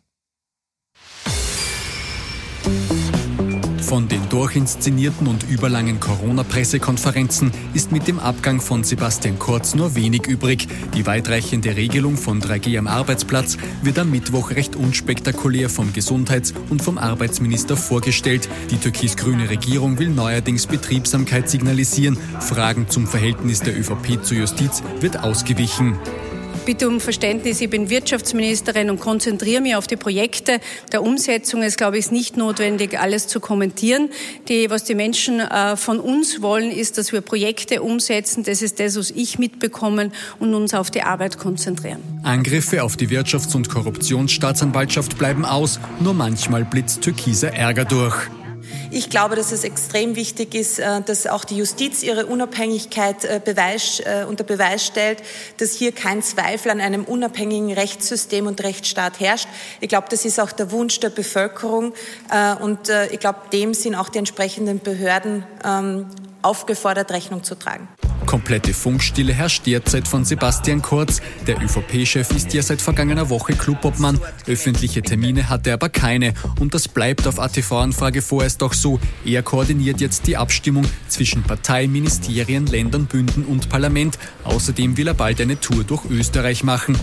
Von 3.88 4.10
den 4.10 4.28
durchinszenierten 4.28 5.28
und 5.28 5.50
überlangen 5.50 6.02
Corona-Pressekonferenzen 6.02 7.54
ist 7.74 7.94
mit 7.94 8.06
dem 8.06 8.20
Abgang 8.20 8.60
von 8.60 8.84
Sebastian 8.84 9.40
Kurz 9.40 9.76
nur 9.76 9.96
wenig 9.96 10.28
übrig. 10.28 10.68
Die 10.94 11.06
weitreichende 11.06 11.74
Regelung 11.78 12.18
von 12.18 12.42
3G 12.42 12.78
am 12.78 12.88
Arbeitsplatz 12.88 13.58
wird 13.84 13.98
am 13.98 14.12
Mittwoch 14.12 14.52
recht 14.52 14.76
unspektakulär 14.76 15.70
vom 15.70 15.94
Gesundheits- 15.94 16.54
und 16.70 16.82
vom 16.82 16.98
Arbeitsminister 16.98 17.78
vorgestellt. 17.78 18.50
Die 18.72 18.78
türkis-grüne 18.78 19.50
Regierung 19.50 19.98
will 20.00 20.10
neuerdings 20.10 20.68
Betriebsamkeit 20.68 21.50
signalisieren. 21.50 22.18
Fragen 22.42 22.90
zum 22.90 23.08
Verhältnis 23.08 23.62
der 23.62 23.80
ÖVP 23.80 24.22
zur 24.22 24.36
Justiz 24.36 24.84
wird 25.00 25.24
ausgewichen 25.24 25.98
bitte 26.68 26.90
um 26.90 27.00
Verständnis. 27.00 27.62
Ich 27.62 27.70
bin 27.70 27.90
Wirtschaftsministerin 27.90 28.90
und 28.90 29.00
konzentriere 29.00 29.62
mich 29.62 29.76
auf 29.78 29.88
die 29.88 29.96
Projekte 29.96 30.60
der 30.92 31.02
Umsetzung. 31.02 31.64
Es, 31.64 31.78
glaube 31.78 31.98
ich, 31.98 32.08
ist 32.08 32.12
nicht 32.12 32.36
notwendig, 32.36 33.00
alles 33.00 33.28
zu 33.28 33.40
kommentieren. 33.40 34.10
Die, 34.50 34.70
was 34.70 34.84
die 34.84 34.94
Menschen 34.94 35.40
äh, 35.40 35.78
von 35.78 35.98
uns 36.02 36.42
wollen, 36.42 36.70
ist, 36.70 36.98
dass 36.98 37.14
wir 37.14 37.22
Projekte 37.22 37.82
umsetzen. 37.82 38.44
Das 38.44 38.62
ist 38.62 38.82
das, 38.82 38.98
was 38.98 39.12
ich 39.12 39.40
mitbekommen 39.40 40.12
und 40.40 40.54
uns 40.54 40.74
auf 40.74 40.92
die 40.92 41.04
Arbeit 41.04 41.38
konzentrieren. 41.38 42.02
Angriffe 42.24 42.84
auf 42.84 42.98
die 42.98 43.08
Wirtschafts- 43.08 43.56
und 43.56 43.70
Korruptionsstaatsanwaltschaft 43.70 45.18
bleiben 45.18 45.46
aus. 45.46 45.80
Nur 46.02 46.16
manchmal 46.16 46.66
blitzt 46.66 47.00
türkiser 47.00 47.54
Ärger 47.54 47.86
durch. 47.86 48.28
Ich 48.90 49.10
glaube, 49.10 49.36
dass 49.36 49.52
es 49.52 49.64
extrem 49.64 50.16
wichtig 50.16 50.56
ist, 50.56 50.80
äh, 50.80 51.02
dass 51.02 51.28
auch 51.28 51.44
die 51.44 51.58
Justiz 51.58 52.04
ihre 52.04 52.26
Unabhängigkeit 52.26 53.26
äh, 53.26 53.42
Beweis, 53.44 54.00
äh, 54.00 54.26
unter 54.28 54.44
Beweis 54.44 54.86
stellt, 54.86 55.22
dass 55.58 55.74
hier 55.74 55.92
kein 55.92 56.24
Zweifel 56.24 56.72
an 56.72 56.80
einem 56.80 57.04
unabhängigen 57.04 57.74
Rechtssystem 57.74 58.48
und 58.48 58.64
Rechtsstaat 58.64 59.20
herrscht. 59.20 59.48
Ich 59.82 59.90
glaube, 59.90 60.08
das 60.10 60.24
ist 60.24 60.40
auch 60.40 60.52
der 60.52 60.72
Wunsch 60.72 61.00
der 61.00 61.10
Bevölkerung 61.10 61.94
und 62.62 62.90
ich 63.12 63.20
glaube, 63.20 63.40
dem 63.52 63.74
sind 63.74 63.96
auch 63.96 64.10
die 64.10 64.20
entsprechenden 64.20 64.80
Behörden 64.80 65.46
ähm, 65.64 66.08
aufgefordert, 66.42 67.12
Rechnung 67.12 67.44
zu 67.44 67.56
tragen. 67.56 67.88
Komplette 68.28 68.74
Funkstille 68.74 69.34
herrscht 69.34 69.66
derzeit 69.66 70.06
von 70.06 70.26
Sebastian 70.26 70.82
Kurz. 70.82 71.22
Der 71.48 71.64
ÖVP-Chef 71.64 72.30
ist 72.32 72.54
ja 72.54 72.62
seit 72.62 72.82
vergangener 72.82 73.30
Woche 73.30 73.54
Clubobmann. 73.54 74.20
Öffentliche 74.46 75.02
Termine 75.02 75.48
hat 75.48 75.66
er 75.66 75.76
aber 75.76 75.88
keine. 75.88 76.34
Und 76.60 76.74
das 76.74 76.90
bleibt 76.90 77.26
auf 77.26 77.40
ATV-Anfrage 77.40 78.22
vorerst 78.22 78.62
auch 78.64 78.74
so. 78.74 79.00
Er 79.24 79.44
koordiniert 79.44 80.02
jetzt 80.02 80.28
die 80.28 80.36
Abstimmung 80.36 80.86
zwischen 81.08 81.44
Partei, 81.44 81.88
Ministerien, 81.88 82.68
Ländern, 82.68 83.06
Bünden 83.06 83.46
und 83.46 83.70
Parlament. 83.70 84.20
Außerdem 84.44 84.98
will 84.98 85.08
er 85.08 85.14
bald 85.14 85.40
eine 85.40 85.60
Tour 85.60 85.86
durch 85.86 86.04
Österreich 86.10 86.66
machen. 86.66 87.00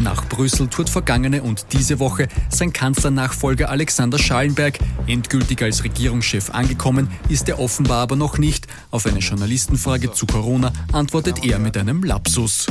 Nach 0.00 0.26
Brüssel 0.28 0.68
tourt 0.68 0.90
vergangene 0.90 1.42
und 1.42 1.66
diese 1.72 1.98
Woche 2.00 2.26
sein 2.48 2.72
Kanzlernachfolger 2.72 3.68
Alexander 3.68 4.18
Schallenberg. 4.18 4.78
Endgültig 5.06 5.62
als 5.62 5.84
Regierungschef 5.84 6.50
angekommen 6.50 7.08
ist 7.28 7.48
er 7.48 7.60
offenbar 7.60 8.02
aber 8.02 8.16
noch 8.16 8.38
nicht. 8.38 8.63
Auf 8.90 9.06
eine 9.06 9.18
Journalistenfrage 9.18 10.12
zu 10.12 10.26
Corona 10.26 10.72
antwortet 10.92 11.44
er 11.44 11.58
mit 11.58 11.76
einem 11.76 12.02
Lapsus. 12.02 12.66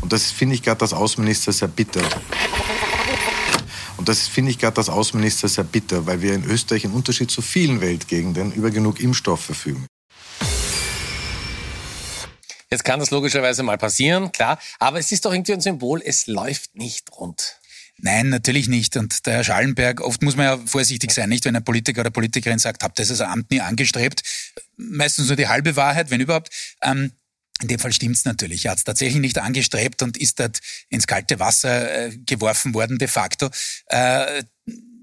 Und 0.00 0.12
das 0.12 0.30
finde 0.30 0.54
ich 0.54 0.62
gerade 0.62 0.82
als 0.82 0.92
Außenminister 0.92 1.52
sehr 1.52 1.68
bitter. 1.68 2.02
Und 3.96 4.08
das 4.08 4.26
finde 4.26 4.50
ich 4.50 4.58
gerade 4.58 4.76
als 4.78 4.88
Außenminister 4.88 5.48
sehr 5.48 5.64
bitter, 5.64 6.06
weil 6.06 6.20
wir 6.20 6.34
in 6.34 6.44
Österreich 6.44 6.84
im 6.84 6.94
Unterschied 6.94 7.30
zu 7.30 7.40
vielen 7.42 7.80
Weltgegenden 7.80 8.52
über 8.52 8.70
genug 8.70 9.00
Impfstoff 9.00 9.40
verfügen. 9.40 9.86
Jetzt 12.70 12.84
kann 12.84 12.98
das 12.98 13.10
logischerweise 13.10 13.62
mal 13.62 13.78
passieren, 13.78 14.32
klar. 14.32 14.58
Aber 14.80 14.98
es 14.98 15.12
ist 15.12 15.24
doch 15.24 15.32
irgendwie 15.32 15.52
ein 15.52 15.60
Symbol, 15.60 16.02
es 16.04 16.26
läuft 16.26 16.74
nicht 16.74 17.12
rund. 17.12 17.60
Nein, 17.98 18.28
natürlich 18.28 18.68
nicht. 18.68 18.96
Und 18.96 19.24
der 19.26 19.34
Herr 19.34 19.44
Schallenberg, 19.44 20.00
oft 20.00 20.22
muss 20.22 20.36
man 20.36 20.46
ja 20.46 20.58
vorsichtig 20.66 21.12
sein, 21.12 21.28
nicht? 21.28 21.44
Wenn 21.44 21.56
ein 21.56 21.64
Politiker 21.64 22.00
oder 22.00 22.10
Politikerin 22.10 22.58
sagt, 22.58 22.82
habt 22.82 22.98
ihr 22.98 23.06
das 23.06 23.20
Amt 23.20 23.50
nie 23.50 23.60
angestrebt? 23.60 24.22
meistens 24.76 25.28
nur 25.28 25.36
die 25.36 25.48
halbe 25.48 25.76
Wahrheit, 25.76 26.10
wenn 26.10 26.20
überhaupt. 26.20 26.50
Ähm, 26.82 27.12
in 27.62 27.68
dem 27.68 27.78
Fall 27.78 27.92
stimmt's 27.92 28.24
natürlich. 28.24 28.64
Er 28.64 28.72
hat 28.72 28.78
es 28.78 28.84
tatsächlich 28.84 29.20
nicht 29.20 29.38
angestrebt 29.38 30.02
und 30.02 30.16
ist 30.16 30.40
dort 30.40 30.58
ins 30.88 31.06
kalte 31.06 31.38
Wasser 31.38 32.06
äh, 32.06 32.16
geworfen 32.26 32.74
worden 32.74 32.98
de 32.98 33.08
facto. 33.08 33.48
Äh, 33.86 34.42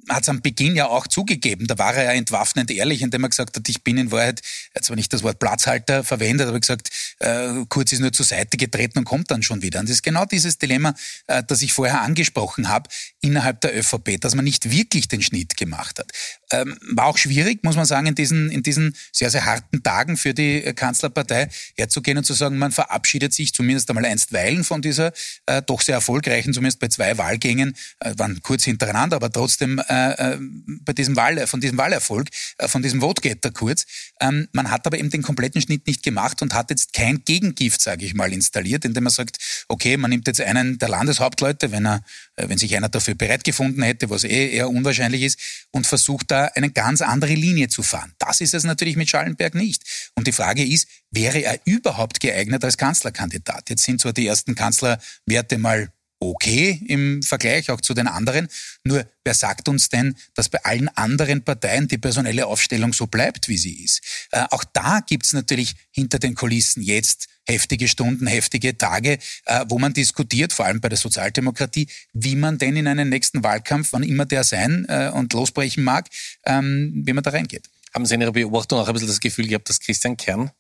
hat 0.09 0.23
es 0.23 0.29
am 0.29 0.41
Beginn 0.41 0.75
ja 0.75 0.87
auch 0.87 1.07
zugegeben. 1.07 1.67
Da 1.67 1.77
war 1.77 1.93
er 1.93 2.05
ja 2.05 2.11
entwaffnend 2.11 2.71
ehrlich, 2.71 3.01
indem 3.01 3.23
er 3.23 3.29
gesagt 3.29 3.55
hat, 3.55 3.67
ich 3.69 3.83
bin 3.83 3.97
in 3.97 4.11
Wahrheit, 4.11 4.41
zwar 4.81 4.95
nicht 4.95 5.11
das 5.13 5.23
Wort 5.23 5.39
Platzhalter 5.39 6.03
verwendet, 6.03 6.47
aber 6.47 6.59
gesagt, 6.59 6.89
äh, 7.19 7.65
Kurz 7.69 7.91
ist 7.91 7.99
nur 7.99 8.11
zur 8.11 8.25
Seite 8.25 8.57
getreten 8.57 8.99
und 8.99 9.05
kommt 9.05 9.31
dann 9.31 9.43
schon 9.43 9.61
wieder. 9.61 9.79
Und 9.79 9.87
das 9.87 9.97
ist 9.97 10.03
genau 10.03 10.25
dieses 10.25 10.57
Dilemma, 10.57 10.93
äh, 11.27 11.43
das 11.45 11.61
ich 11.61 11.73
vorher 11.73 12.01
angesprochen 12.01 12.69
habe, 12.69 12.89
innerhalb 13.21 13.61
der 13.61 13.77
ÖVP, 13.77 14.19
dass 14.19 14.35
man 14.35 14.45
nicht 14.45 14.71
wirklich 14.71 15.07
den 15.07 15.21
Schnitt 15.21 15.57
gemacht 15.57 15.99
hat. 15.99 16.11
Ähm, 16.51 16.77
war 16.93 17.05
auch 17.05 17.17
schwierig, 17.17 17.63
muss 17.63 17.75
man 17.75 17.85
sagen, 17.85 18.07
in 18.07 18.15
diesen, 18.15 18.51
in 18.51 18.63
diesen 18.63 18.95
sehr, 19.11 19.29
sehr 19.29 19.45
harten 19.45 19.83
Tagen 19.83 20.17
für 20.17 20.33
die 20.33 20.61
Kanzlerpartei 20.73 21.49
herzugehen 21.77 22.17
und 22.17 22.25
zu 22.25 22.33
sagen, 22.33 22.57
man 22.57 22.71
verabschiedet 22.71 23.33
sich 23.33 23.53
zumindest 23.53 23.89
einmal 23.89 24.05
einstweilen 24.05 24.63
von 24.63 24.81
dieser 24.81 25.13
äh, 25.45 25.61
doch 25.61 25.81
sehr 25.81 25.95
erfolgreichen, 25.95 26.53
zumindest 26.53 26.79
bei 26.79 26.87
zwei 26.87 27.17
Wahlgängen, 27.17 27.75
äh, 27.99 28.13
waren 28.17 28.41
kurz 28.41 28.63
hintereinander, 28.63 29.15
aber 29.15 29.31
trotzdem 29.31 29.81
äh, 29.91 30.35
äh, 30.35 30.37
bei 30.85 30.93
diesem 30.93 31.17
Wahl, 31.17 31.45
von 31.47 31.59
diesem 31.59 31.77
Wahlerfolg, 31.77 32.29
äh, 32.57 32.69
von 32.69 32.81
diesem 32.81 33.01
Votegetter 33.01 33.51
kurz. 33.51 33.85
Ähm, 34.21 34.47
man 34.53 34.71
hat 34.71 34.87
aber 34.87 34.97
eben 34.97 35.09
den 35.09 35.21
kompletten 35.21 35.61
Schnitt 35.61 35.85
nicht 35.85 36.01
gemacht 36.01 36.41
und 36.41 36.53
hat 36.53 36.69
jetzt 36.69 36.93
kein 36.93 37.25
Gegengift, 37.25 37.81
sage 37.81 38.05
ich 38.05 38.13
mal, 38.13 38.31
installiert, 38.31 38.85
indem 38.85 39.03
man 39.03 39.11
sagt, 39.11 39.37
okay, 39.67 39.97
man 39.97 40.09
nimmt 40.09 40.27
jetzt 40.27 40.39
einen 40.39 40.77
der 40.79 40.87
Landeshauptleute, 40.87 41.73
wenn 41.73 41.85
er, 41.85 42.03
äh, 42.37 42.47
wenn 42.47 42.57
sich 42.57 42.73
einer 42.77 42.87
dafür 42.87 43.15
bereit 43.15 43.43
gefunden 43.43 43.81
hätte, 43.81 44.09
was 44.09 44.23
eh 44.23 44.51
eher 44.51 44.69
unwahrscheinlich 44.69 45.23
ist, 45.23 45.39
und 45.71 45.85
versucht 45.85 46.31
da 46.31 46.45
eine 46.55 46.71
ganz 46.71 47.01
andere 47.01 47.33
Linie 47.33 47.67
zu 47.67 47.83
fahren. 47.83 48.13
Das 48.17 48.39
ist 48.39 48.53
es 48.53 48.63
natürlich 48.63 48.95
mit 48.95 49.09
Schallenberg 49.09 49.55
nicht. 49.55 49.83
Und 50.15 50.25
die 50.25 50.31
Frage 50.31 50.65
ist, 50.65 50.87
wäre 51.09 51.39
er 51.39 51.59
überhaupt 51.65 52.21
geeignet 52.21 52.63
als 52.63 52.77
Kanzlerkandidat? 52.77 53.69
Jetzt 53.69 53.83
sind 53.83 53.99
zwar 53.99 54.13
die 54.13 54.27
ersten 54.27 54.55
Kanzlerwerte 54.55 55.57
mal 55.57 55.91
okay 56.21 56.81
im 56.87 57.21
Vergleich 57.23 57.71
auch 57.71 57.81
zu 57.81 57.93
den 57.93 58.07
anderen. 58.07 58.47
Nur 58.83 59.05
wer 59.25 59.33
sagt 59.33 59.67
uns 59.67 59.89
denn, 59.89 60.15
dass 60.35 60.49
bei 60.49 60.63
allen 60.63 60.87
anderen 60.89 61.43
Parteien 61.43 61.87
die 61.87 61.97
personelle 61.97 62.45
Aufstellung 62.45 62.93
so 62.93 63.07
bleibt, 63.07 63.47
wie 63.47 63.57
sie 63.57 63.83
ist? 63.83 64.01
Äh, 64.31 64.45
auch 64.51 64.63
da 64.63 65.01
gibt's 65.05 65.33
natürlich 65.33 65.75
hinter 65.91 66.19
den 66.19 66.35
Kulissen 66.35 66.83
jetzt 66.83 67.27
heftige 67.47 67.87
Stunden, 67.87 68.27
heftige 68.27 68.77
Tage, 68.77 69.17
äh, 69.45 69.65
wo 69.67 69.79
man 69.79 69.93
diskutiert, 69.93 70.53
vor 70.53 70.65
allem 70.65 70.79
bei 70.79 70.89
der 70.89 70.97
Sozialdemokratie, 70.97 71.87
wie 72.13 72.35
man 72.35 72.59
denn 72.59 72.75
in 72.75 72.87
einen 72.87 73.09
nächsten 73.09 73.43
Wahlkampf, 73.43 73.91
wann 73.91 74.03
immer 74.03 74.25
der 74.25 74.43
sein 74.43 74.85
äh, 74.87 75.09
und 75.13 75.33
losbrechen 75.33 75.83
mag, 75.83 76.07
ähm, 76.45 77.01
wie 77.03 77.13
man 77.13 77.23
da 77.23 77.31
reingeht. 77.31 77.69
Haben 77.93 78.05
Sie 78.05 78.13
in 78.13 78.21
Ihrer 78.21 78.31
Beobachtung 78.31 78.79
auch 78.79 78.87
ein 78.87 78.93
bisschen 78.93 79.09
das 79.09 79.19
Gefühl 79.19 79.47
gehabt, 79.47 79.67
dass 79.67 79.79
Christian 79.79 80.15
Kern 80.17 80.51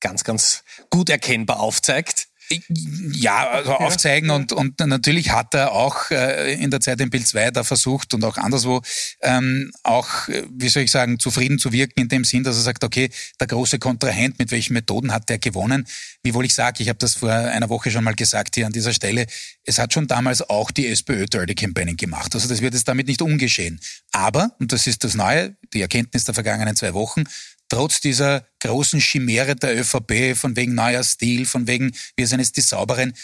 ganz, 0.00 0.24
ganz 0.24 0.62
gut 0.90 1.10
erkennbar 1.10 1.60
aufzeigt, 1.60 2.27
ja, 3.12 3.50
also 3.50 3.74
aufzeigen 3.74 4.30
und, 4.30 4.52
und 4.52 4.80
natürlich 4.80 5.32
hat 5.32 5.54
er 5.54 5.72
auch 5.72 6.10
äh, 6.10 6.54
in 6.54 6.70
der 6.70 6.80
Zeit 6.80 7.00
im 7.00 7.10
Bild 7.10 7.26
2 7.26 7.50
da 7.50 7.64
versucht 7.64 8.14
und 8.14 8.24
auch 8.24 8.36
anderswo 8.36 8.80
ähm, 9.20 9.70
auch, 9.82 10.28
äh, 10.28 10.44
wie 10.50 10.68
soll 10.68 10.84
ich 10.84 10.90
sagen, 10.90 11.18
zufrieden 11.18 11.58
zu 11.58 11.72
wirken 11.72 12.00
in 12.00 12.08
dem 12.08 12.24
Sinn, 12.24 12.44
dass 12.44 12.56
er 12.56 12.62
sagt, 12.62 12.84
okay, 12.84 13.10
der 13.40 13.46
große 13.46 13.78
Kontrahent, 13.78 14.38
mit 14.38 14.50
welchen 14.50 14.72
Methoden 14.74 15.12
hat 15.12 15.28
der 15.28 15.38
gewonnen? 15.38 15.86
Wiewohl 16.22 16.46
ich 16.46 16.54
sage, 16.54 16.82
ich 16.82 16.88
habe 16.88 16.98
das 16.98 17.14
vor 17.14 17.30
einer 17.30 17.68
Woche 17.68 17.90
schon 17.90 18.04
mal 18.04 18.14
gesagt 18.14 18.54
hier 18.54 18.66
an 18.66 18.72
dieser 18.72 18.92
Stelle, 18.92 19.26
es 19.64 19.78
hat 19.78 19.92
schon 19.92 20.06
damals 20.06 20.42
auch 20.48 20.70
die 20.70 20.86
SPÖ 20.86 21.26
Dirty 21.26 21.54
Campaigning 21.54 21.96
gemacht. 21.96 22.34
Also 22.34 22.48
das 22.48 22.60
wird 22.60 22.74
jetzt 22.74 22.88
damit 22.88 23.08
nicht 23.08 23.22
ungeschehen. 23.22 23.80
Aber, 24.12 24.52
und 24.58 24.72
das 24.72 24.86
ist 24.86 25.04
das 25.04 25.14
Neue, 25.14 25.56
die 25.74 25.82
Erkenntnis 25.82 26.24
der 26.24 26.34
vergangenen 26.34 26.76
zwei 26.76 26.94
Wochen, 26.94 27.24
trotz 27.68 28.00
dieser 28.00 28.46
großen 28.60 29.00
Chimäre 29.00 29.56
der 29.56 29.78
ÖVP, 29.78 30.36
von 30.36 30.56
wegen 30.56 30.74
neuer 30.74 31.04
Stil, 31.04 31.46
von 31.46 31.66
wegen 31.66 31.92
wir 32.16 32.26
sind 32.26 32.40
jetzt 32.40 32.56
die 32.56 32.62
Sauberen, 32.62 33.14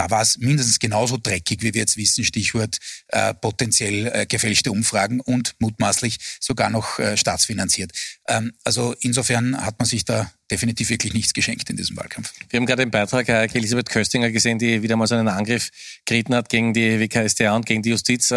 da 0.00 0.08
war 0.08 0.22
es 0.22 0.38
mindestens 0.38 0.78
genauso 0.78 1.18
dreckig, 1.22 1.60
wie 1.60 1.74
wir 1.74 1.82
jetzt 1.82 1.98
wissen, 1.98 2.24
Stichwort 2.24 2.78
äh, 3.08 3.34
potenziell 3.34 4.06
äh, 4.06 4.24
gefälschte 4.24 4.72
Umfragen 4.72 5.20
und 5.20 5.54
mutmaßlich 5.58 6.16
sogar 6.40 6.70
noch 6.70 6.98
äh, 6.98 7.18
staatsfinanziert. 7.18 7.92
Ähm, 8.26 8.52
also 8.64 8.94
insofern 9.00 9.62
hat 9.62 9.78
man 9.78 9.84
sich 9.84 10.06
da 10.06 10.32
definitiv 10.50 10.88
wirklich 10.88 11.12
nichts 11.12 11.34
geschenkt 11.34 11.68
in 11.68 11.76
diesem 11.76 11.98
Wahlkampf. 11.98 12.32
Wir 12.48 12.58
haben 12.58 12.64
gerade 12.64 12.82
im 12.82 12.90
Beitrag 12.90 13.28
äh, 13.28 13.44
Elisabeth 13.44 13.90
Köstinger 13.90 14.30
gesehen, 14.30 14.58
die 14.58 14.80
wieder 14.80 14.96
mal 14.96 15.06
so 15.06 15.16
einen 15.16 15.28
Angriff 15.28 15.68
geritten 16.06 16.34
hat 16.34 16.48
gegen 16.48 16.72
die 16.72 16.98
WKStA 16.98 17.54
und 17.54 17.66
gegen 17.66 17.82
die 17.82 17.90
Justiz. 17.90 18.32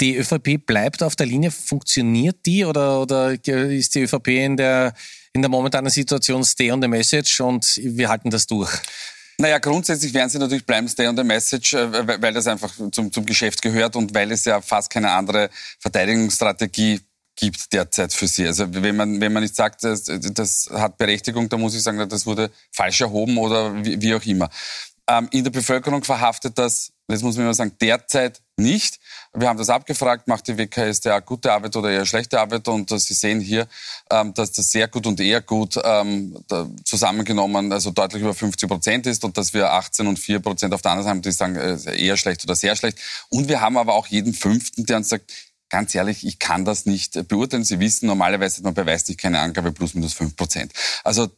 Die 0.00 0.16
ÖVP 0.16 0.64
bleibt 0.64 1.02
auf 1.02 1.16
der 1.16 1.26
Linie. 1.26 1.50
Funktioniert 1.50 2.46
die 2.46 2.64
oder, 2.64 3.02
oder 3.02 3.32
ist 3.46 3.94
die 3.94 4.02
ÖVP 4.02 4.28
in 4.28 4.56
der, 4.56 4.94
in 5.32 5.42
der 5.42 5.50
momentanen 5.50 5.90
Situation 5.90 6.44
stay 6.44 6.70
on 6.70 6.80
the 6.80 6.88
message 6.88 7.40
und 7.40 7.80
wir 7.82 8.08
halten 8.08 8.30
das 8.30 8.46
durch? 8.46 8.70
Naja, 9.40 9.58
grundsätzlich 9.58 10.12
werden 10.14 10.28
sie 10.28 10.38
natürlich 10.38 10.66
bleiben, 10.66 10.88
stay 10.88 11.06
on 11.06 11.16
the 11.16 11.22
message, 11.22 11.72
äh, 11.74 12.22
weil 12.22 12.34
das 12.34 12.48
einfach 12.48 12.72
zum, 12.90 13.12
zum 13.12 13.24
Geschäft 13.24 13.62
gehört 13.62 13.94
und 13.94 14.12
weil 14.12 14.32
es 14.32 14.44
ja 14.44 14.60
fast 14.60 14.90
keine 14.90 15.12
andere 15.12 15.48
Verteidigungsstrategie 15.78 17.00
gibt 17.36 17.72
derzeit 17.72 18.12
für 18.12 18.26
sie. 18.26 18.46
Also 18.46 18.66
wenn 18.68 18.96
man, 18.96 19.20
wenn 19.20 19.32
man 19.32 19.44
nicht 19.44 19.54
sagt, 19.54 19.84
das, 19.84 20.04
das 20.04 20.68
hat 20.72 20.98
Berechtigung, 20.98 21.48
dann 21.48 21.60
muss 21.60 21.76
ich 21.76 21.82
sagen, 21.84 22.08
das 22.08 22.26
wurde 22.26 22.50
falsch 22.72 23.00
erhoben 23.00 23.38
oder 23.38 23.84
wie, 23.84 24.00
wie 24.02 24.14
auch 24.14 24.24
immer. 24.24 24.50
Ähm, 25.08 25.28
in 25.30 25.44
der 25.44 25.52
Bevölkerung 25.52 26.02
verhaftet 26.02 26.58
das, 26.58 26.92
das 27.06 27.22
muss 27.22 27.36
man 27.36 27.44
immer 27.44 27.54
sagen, 27.54 27.72
derzeit 27.80 28.42
nicht. 28.58 28.98
Wir 29.34 29.48
haben 29.48 29.58
das 29.58 29.70
abgefragt, 29.70 30.26
macht 30.28 30.48
die 30.48 30.58
WKStA 30.58 31.20
gute 31.20 31.52
Arbeit 31.52 31.76
oder 31.76 31.90
eher 31.90 32.06
schlechte 32.06 32.40
Arbeit 32.40 32.66
und 32.68 32.90
äh, 32.90 32.98
Sie 32.98 33.14
sehen 33.14 33.40
hier, 33.40 33.68
ähm, 34.10 34.34
dass 34.34 34.52
das 34.52 34.70
sehr 34.70 34.88
gut 34.88 35.06
und 35.06 35.20
eher 35.20 35.40
gut 35.40 35.78
ähm, 35.82 36.36
zusammengenommen 36.84 37.72
also 37.72 37.90
deutlich 37.90 38.22
über 38.22 38.34
50 38.34 38.68
Prozent 38.68 39.06
ist 39.06 39.24
und 39.24 39.36
dass 39.36 39.54
wir 39.54 39.72
18 39.72 40.06
und 40.06 40.18
4 40.18 40.40
Prozent 40.40 40.74
auf 40.74 40.82
der 40.82 40.92
anderen 40.92 41.16
Seite, 41.16 41.28
die 41.28 41.32
sagen 41.32 41.56
äh, 41.56 41.96
eher 41.96 42.16
schlecht 42.16 42.44
oder 42.44 42.56
sehr 42.56 42.74
schlecht. 42.76 42.98
Und 43.28 43.48
wir 43.48 43.60
haben 43.60 43.76
aber 43.76 43.94
auch 43.94 44.06
jeden 44.06 44.34
Fünften, 44.34 44.86
der 44.86 44.98
uns 44.98 45.08
sagt, 45.08 45.32
ganz 45.70 45.94
ehrlich, 45.94 46.26
ich 46.26 46.38
kann 46.38 46.64
das 46.64 46.86
nicht 46.86 47.28
beurteilen. 47.28 47.64
Sie 47.64 47.80
wissen, 47.80 48.06
normalerweise 48.06 48.62
man 48.62 48.74
beweist 48.74 49.08
nicht 49.08 49.20
keine 49.20 49.40
Angabe 49.40 49.72
plus 49.72 49.94
minus 49.94 50.14
5 50.14 50.36
Prozent. 50.36 50.72
Also 51.04 51.28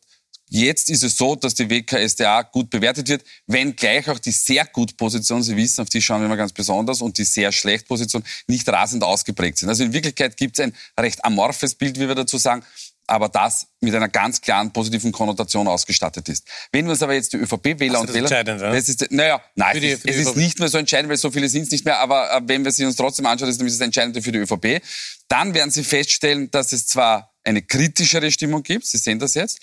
Jetzt 0.52 0.90
ist 0.90 1.04
es 1.04 1.16
so, 1.16 1.37
dass 1.37 1.54
die 1.54 1.71
WKSDA 1.71 2.42
gut 2.42 2.71
bewertet 2.71 3.09
wird, 3.09 3.25
wenn 3.47 3.76
gleich 3.76 4.09
auch 4.11 4.19
die 4.19 4.33
sehr 4.33 4.66
gut 4.66 4.97
Position, 4.97 5.45
Sie 5.45 5.57
wissen, 5.57 5.80
auf 5.80 5.88
die 5.88 6.02
schauen 6.02 6.21
wir 6.21 6.26
immer 6.26 6.37
ganz 6.37 6.52
besonders, 6.52 7.00
und 7.00 7.16
die 7.19 7.25
sehr 7.25 7.52
schlecht 7.52 7.87
Position 7.87 8.25
nicht 8.49 8.69
rasend 8.69 9.04
ausgeprägt 9.04 9.59
sind. 9.59 9.69
Also 9.69 9.85
in 9.85 9.92
Wirklichkeit 9.92 10.37
gibt 10.37 10.59
es 10.59 10.64
ein 10.64 10.75
recht 10.99 11.25
amorphes 11.25 11.76
Bild, 11.76 12.00
wie 12.00 12.09
wir 12.09 12.16
dazu 12.16 12.37
sagen, 12.37 12.64
aber 13.07 13.28
das 13.28 13.66
mit 13.80 13.95
einer 13.95 14.09
ganz 14.09 14.40
klaren 14.40 14.73
positiven 14.73 15.12
Konnotation 15.12 15.66
ausgestattet 15.69 16.28
ist. 16.28 16.47
Wenn 16.73 16.85
wir 16.85 16.92
uns 16.92 17.02
aber 17.02 17.14
jetzt 17.14 17.33
die 17.33 17.38
ÖVP-Wähler 17.38 18.00
und 18.00 18.09
Wähler... 18.09 18.21
Entscheidend? 18.23 18.61
Das 18.61 18.88
ist, 18.88 19.11
naja, 19.11 19.40
nein, 19.57 19.75
für 19.75 19.80
die, 19.80 19.97
für 19.97 20.09
es 20.09 20.16
ist 20.16 20.37
nicht 20.37 20.59
mehr 20.59 20.69
so 20.69 20.78
entscheidend, 20.78 21.11
weil 21.11 21.16
so 21.16 21.30
viele 21.30 21.49
sind 21.49 21.62
es 21.62 21.71
nicht 21.71 21.85
mehr, 21.85 21.99
aber 21.99 22.33
äh, 22.33 22.40
wenn 22.45 22.64
wir 22.64 22.71
sie 22.71 22.85
uns 22.85 22.97
trotzdem 22.97 23.26
anschauen, 23.26 23.49
ist 23.49 23.61
es 23.61 23.78
das 23.78 23.80
Entscheidende 23.80 24.23
für 24.23 24.33
die 24.33 24.38
ÖVP. 24.38 24.83
Dann 25.28 25.54
werden 25.54 25.71
Sie 25.71 25.85
feststellen, 25.85 26.50
dass 26.50 26.73
es 26.73 26.87
zwar 26.87 27.35
eine 27.42 27.62
kritischere 27.62 28.30
Stimmung 28.30 28.62
gibt, 28.62 28.87
Sie 28.87 28.99
sehen 28.99 29.19
das 29.19 29.35
jetzt, 29.35 29.61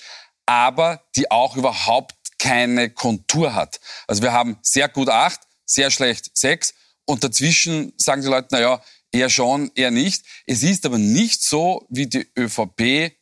aber 0.48 1.04
die 1.16 1.30
auch 1.30 1.56
überhaupt 1.56 2.16
keine 2.39 2.89
Kontur 2.89 3.54
hat. 3.54 3.80
Also 4.08 4.24
wir 4.24 4.32
haben 4.32 4.58
sehr 4.62 4.89
gut 4.89 5.10
acht, 5.10 5.42
sehr 5.66 5.92
schlecht 5.92 6.32
sechs 6.36 6.74
und 7.06 7.24
dazwischen 7.24 7.94
sagen 7.98 8.22
die 8.22 8.27
Leute, 8.27 8.48
na 8.51 8.60
ja, 8.60 8.82
eher 9.12 9.30
schon, 9.30 9.72
eher 9.75 9.92
nicht. 9.92 10.24
Es 10.46 10.63
ist 10.63 10.86
aber 10.86 10.98
nicht 10.98 11.44
so, 11.44 11.86
wie 11.89 12.08
die 12.08 12.27
ÖVP 12.38 13.17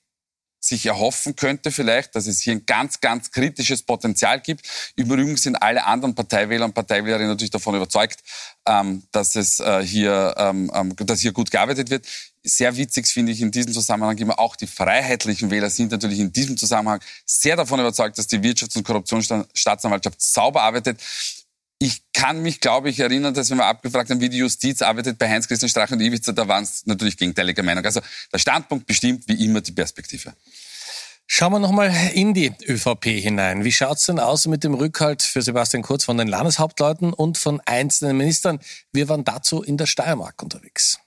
sich 0.65 0.85
erhoffen 0.85 1.35
könnte 1.35 1.71
vielleicht, 1.71 2.15
dass 2.15 2.25
es 2.25 2.41
hier 2.41 2.53
ein 2.53 2.65
ganz, 2.65 2.99
ganz 2.99 3.31
kritisches 3.31 3.83
Potenzial 3.83 4.41
gibt. 4.41 4.65
Übrigens 4.95 5.43
sind 5.43 5.55
alle 5.55 5.85
anderen 5.85 6.15
Parteiwähler 6.15 6.65
und 6.65 6.73
Parteiwählerinnen 6.73 7.29
natürlich 7.29 7.51
davon 7.51 7.75
überzeugt, 7.75 8.19
ähm, 8.67 9.03
dass 9.11 9.35
es 9.35 9.59
äh, 9.59 9.85
hier, 9.85 10.33
ähm, 10.37 10.71
ähm, 10.73 10.95
dass 10.95 11.19
hier 11.19 11.33
gut 11.33 11.51
gearbeitet 11.51 11.89
wird. 11.89 12.07
Sehr 12.43 12.75
witzig 12.77 13.07
finde 13.07 13.31
ich 13.31 13.41
in 13.41 13.51
diesem 13.51 13.73
Zusammenhang 13.73 14.17
immer 14.17 14.39
auch 14.39 14.55
die 14.55 14.67
freiheitlichen 14.67 15.51
Wähler 15.51 15.69
sind 15.69 15.91
natürlich 15.91 16.19
in 16.19 16.33
diesem 16.33 16.57
Zusammenhang 16.57 16.99
sehr 17.25 17.55
davon 17.55 17.79
überzeugt, 17.79 18.17
dass 18.17 18.27
die 18.27 18.39
Wirtschafts- 18.39 18.77
und 18.77 18.83
Korruptionsstaatsanwaltschaft 18.83 20.21
sauber 20.21 20.63
arbeitet. 20.63 20.99
Ich 21.77 22.03
kann 22.13 22.41
mich, 22.41 22.61
glaube 22.61 22.89
ich, 22.89 22.99
erinnern, 22.99 23.33
dass 23.33 23.49
wir 23.49 23.57
mal 23.57 23.67
abgefragt 23.67 24.09
haben, 24.09 24.21
wie 24.21 24.29
die 24.29 24.37
Justiz 24.37 24.81
arbeitet 24.81 25.17
bei 25.17 25.29
Heinz-Christian 25.29 25.69
Strache 25.69 25.93
und 25.93 26.01
Iwica, 26.01 26.31
da 26.31 26.47
waren 26.47 26.63
es 26.63 26.85
natürlich 26.85 27.17
gegenteiliger 27.17 27.63
Meinung. 27.63 27.83
Also 27.83 27.99
der 28.31 28.37
Standpunkt 28.37 28.87
bestimmt 28.87 29.27
wie 29.27 29.43
immer 29.45 29.61
die 29.61 29.73
Perspektive. 29.73 30.33
Schauen 31.27 31.53
wir 31.53 31.59
nochmal 31.59 31.91
in 32.13 32.33
die 32.33 32.53
ÖVP 32.67 33.05
hinein. 33.05 33.63
Wie 33.63 33.71
schaut's 33.71 34.05
denn 34.05 34.19
aus 34.19 34.45
mit 34.45 34.63
dem 34.63 34.75
Rückhalt 34.75 35.23
für 35.23 35.41
Sebastian 35.41 35.81
Kurz 35.83 36.05
von 36.05 36.17
den 36.17 36.27
Landeshauptleuten 36.27 37.13
und 37.13 37.37
von 37.37 37.59
einzelnen 37.65 38.17
Ministern? 38.17 38.59
Wir 38.93 39.09
waren 39.09 39.23
dazu 39.23 39.63
in 39.63 39.75
der 39.77 39.87
Steiermark 39.87 40.41
unterwegs. 40.41 40.99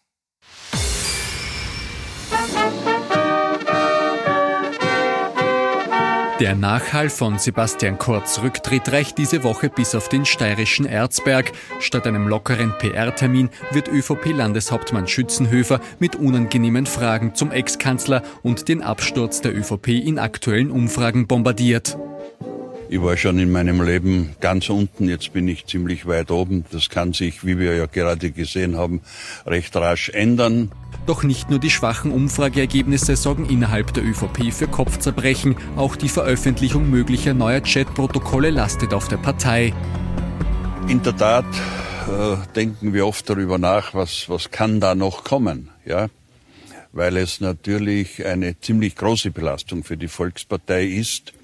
Der 6.41 6.55
Nachhall 6.55 7.11
von 7.11 7.37
Sebastian 7.37 7.99
Kurz 7.99 8.41
Rücktritt 8.41 8.93
reicht 8.93 9.19
diese 9.19 9.43
Woche 9.43 9.69
bis 9.69 9.97
auf 9.97 10.09
den 10.09 10.25
steirischen 10.25 10.87
Erzberg. 10.87 11.51
Statt 11.81 12.07
einem 12.07 12.29
lockeren 12.29 12.73
PR-Termin 12.79 13.51
wird 13.73 13.89
ÖVP-Landeshauptmann 13.89 15.09
Schützenhöfer 15.09 15.81
mit 15.99 16.15
unangenehmen 16.15 16.87
Fragen 16.87 17.35
zum 17.35 17.51
Ex-Kanzler 17.51 18.23
und 18.45 18.69
den 18.69 18.83
Absturz 18.83 19.41
der 19.41 19.57
ÖVP 19.57 19.89
in 19.89 20.21
aktuellen 20.21 20.71
Umfragen 20.71 21.27
bombardiert. 21.27 21.99
Ich 22.91 23.03
war 23.03 23.19
schon 23.19 23.39
in 23.39 23.53
meinem 23.53 23.83
Leben 23.83 24.35
ganz 24.41 24.71
unten, 24.71 25.11
jetzt 25.11 25.35
bin 25.35 25.47
ich 25.47 25.67
ziemlich 25.67 26.07
weit 26.07 26.31
oben. 26.31 26.65
Das 26.73 26.89
kann 26.89 27.13
sich, 27.13 27.45
wie 27.45 27.59
wir 27.59 27.77
ja 27.77 27.85
gerade 27.85 28.31
gesehen 28.31 28.79
haben, 28.79 29.03
recht 29.47 29.77
rasch 29.77 30.09
ändern. 30.09 30.73
Doch 31.07 31.23
nicht 31.23 31.51
nur 31.51 31.59
die 31.59 31.69
schwachen 31.69 32.11
Umfrageergebnisse 32.11 33.17
sorgen 33.17 33.45
innerhalb 33.45 33.93
der 33.93 34.05
ÖVP 34.05 34.55
für 34.55 34.69
Kopfzerbrechen, 34.69 35.57
auch 35.77 35.97
die 35.97 36.09
Veröffentlichung 36.09 36.89
möglicher 36.89 37.35
neuer 37.35 37.61
Chatprotokolle 37.61 38.49
lastet 38.49 38.95
auf 38.95 39.09
der 39.09 39.19
Partei. 39.19 39.75
In 40.89 41.03
der 41.03 41.15
Tat 41.15 41.45
äh, 42.07 42.37
denken 42.57 42.95
wir 42.95 43.07
oft 43.07 43.29
darüber 43.29 43.59
nach, 43.59 43.93
was, 43.93 44.31
was 44.31 44.51
kann 44.51 44.81
da 44.81 44.95
noch 44.95 45.25
kommen, 45.25 45.69
ja? 45.85 46.09
Weil 46.93 47.19
es 47.19 47.43
natürlich 47.43 48.25
eine 48.25 48.59
ziemlich 48.59 48.97
große 48.97 49.31
Belastung 49.31 49.85
für 49.85 49.99
die 49.99 50.09
Volkspartei 50.09 50.87
ist, 50.87 51.35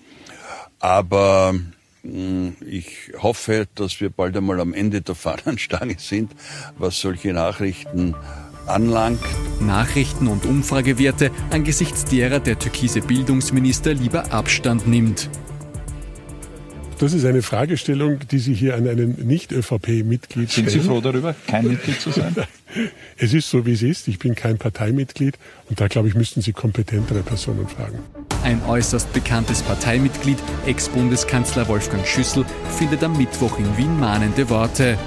aber 0.84 1.54
hm, 2.02 2.56
ich 2.60 3.12
hoffe, 3.18 3.66
dass 3.74 4.02
wir 4.02 4.10
bald 4.10 4.36
einmal 4.36 4.60
am 4.60 4.74
Ende 4.74 5.00
der 5.00 5.14
Fahnenstange 5.24 5.96
sind, 5.98 6.32
was 6.76 7.00
solche 7.00 7.32
Nachrichten 7.32 8.14
anlangt. 8.66 9.20
Nachrichten 9.60 10.26
und 10.26 10.44
Umfragewerte, 10.44 11.30
angesichts 11.50 12.04
derer 12.04 12.38
der 12.38 12.58
türkise 12.58 13.00
Bildungsminister 13.00 13.94
lieber 13.94 14.30
Abstand 14.30 14.86
nimmt. 14.86 15.30
Das 16.98 17.12
ist 17.12 17.24
eine 17.24 17.42
Fragestellung, 17.42 18.20
die 18.30 18.38
Sie 18.38 18.54
hier 18.54 18.76
an 18.76 18.88
einen 18.88 19.26
Nicht-ÖVP-Mitglied 19.26 20.50
stellen. 20.50 20.68
Sind 20.68 20.70
Sie 20.70 20.80
froh 20.80 21.00
darüber, 21.00 21.34
kein 21.46 21.66
Mitglied 21.68 22.00
zu 22.00 22.10
sein? 22.10 22.34
Es 23.16 23.32
ist 23.32 23.48
so, 23.50 23.64
wie 23.66 23.72
es 23.72 23.82
ist. 23.82 24.08
Ich 24.08 24.18
bin 24.18 24.34
kein 24.34 24.58
Parteimitglied 24.58 25.38
und 25.70 25.80
da, 25.80 25.86
glaube 25.86 26.08
ich, 26.08 26.16
müssten 26.16 26.40
Sie 26.42 26.52
kompetentere 26.52 27.22
Personen 27.22 27.68
fragen. 27.68 28.00
Ein 28.42 28.60
äußerst 28.64 29.12
bekanntes 29.12 29.62
Parteimitglied, 29.62 30.38
Ex-Bundeskanzler 30.66 31.68
Wolfgang 31.68 32.04
Schüssel, 32.04 32.44
findet 32.76 33.04
am 33.04 33.16
Mittwoch 33.16 33.60
in 33.60 33.76
Wien 33.76 34.00
mahnende 34.00 34.50
Worte. 34.50 34.98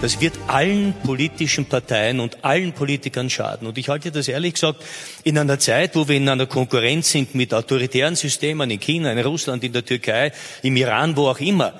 Das 0.00 0.20
wird 0.20 0.34
allen 0.46 0.94
politischen 1.04 1.64
Parteien 1.64 2.20
und 2.20 2.44
allen 2.44 2.72
Politikern 2.72 3.30
schaden. 3.30 3.66
Und 3.66 3.78
ich 3.78 3.88
halte 3.88 4.10
das 4.10 4.28
ehrlich 4.28 4.54
gesagt 4.54 4.84
in 5.24 5.38
einer 5.38 5.58
Zeit, 5.58 5.96
wo 5.96 6.06
wir 6.06 6.16
in 6.16 6.28
einer 6.28 6.46
Konkurrenz 6.46 7.10
sind 7.10 7.34
mit 7.34 7.54
autoritären 7.54 8.14
Systemen 8.14 8.70
in 8.70 8.78
China, 8.78 9.10
in 9.10 9.18
Russland, 9.18 9.64
in 9.64 9.72
der 9.72 9.84
Türkei, 9.84 10.32
im 10.62 10.76
Iran, 10.76 11.16
wo 11.16 11.28
auch 11.28 11.40
immer. 11.40 11.72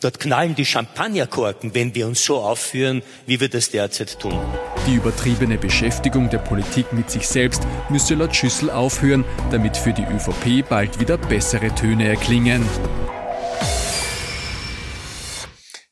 Dort 0.00 0.20
knallen 0.20 0.54
die 0.54 0.66
Champagnerkorken, 0.66 1.74
wenn 1.74 1.94
wir 1.94 2.06
uns 2.06 2.22
so 2.22 2.36
aufführen, 2.36 3.02
wie 3.26 3.40
wir 3.40 3.48
das 3.48 3.70
derzeit 3.70 4.20
tun. 4.20 4.38
Die 4.86 4.94
übertriebene 4.94 5.56
Beschäftigung 5.56 6.28
der 6.28 6.38
Politik 6.38 6.92
mit 6.92 7.10
sich 7.10 7.26
selbst 7.26 7.62
müsse 7.88 8.14
laut 8.14 8.36
Schüssel 8.36 8.70
aufhören, 8.70 9.24
damit 9.50 9.76
für 9.76 9.94
die 9.94 10.04
ÖVP 10.04 10.68
bald 10.68 11.00
wieder 11.00 11.16
bessere 11.16 11.74
Töne 11.74 12.08
erklingen. 12.08 12.66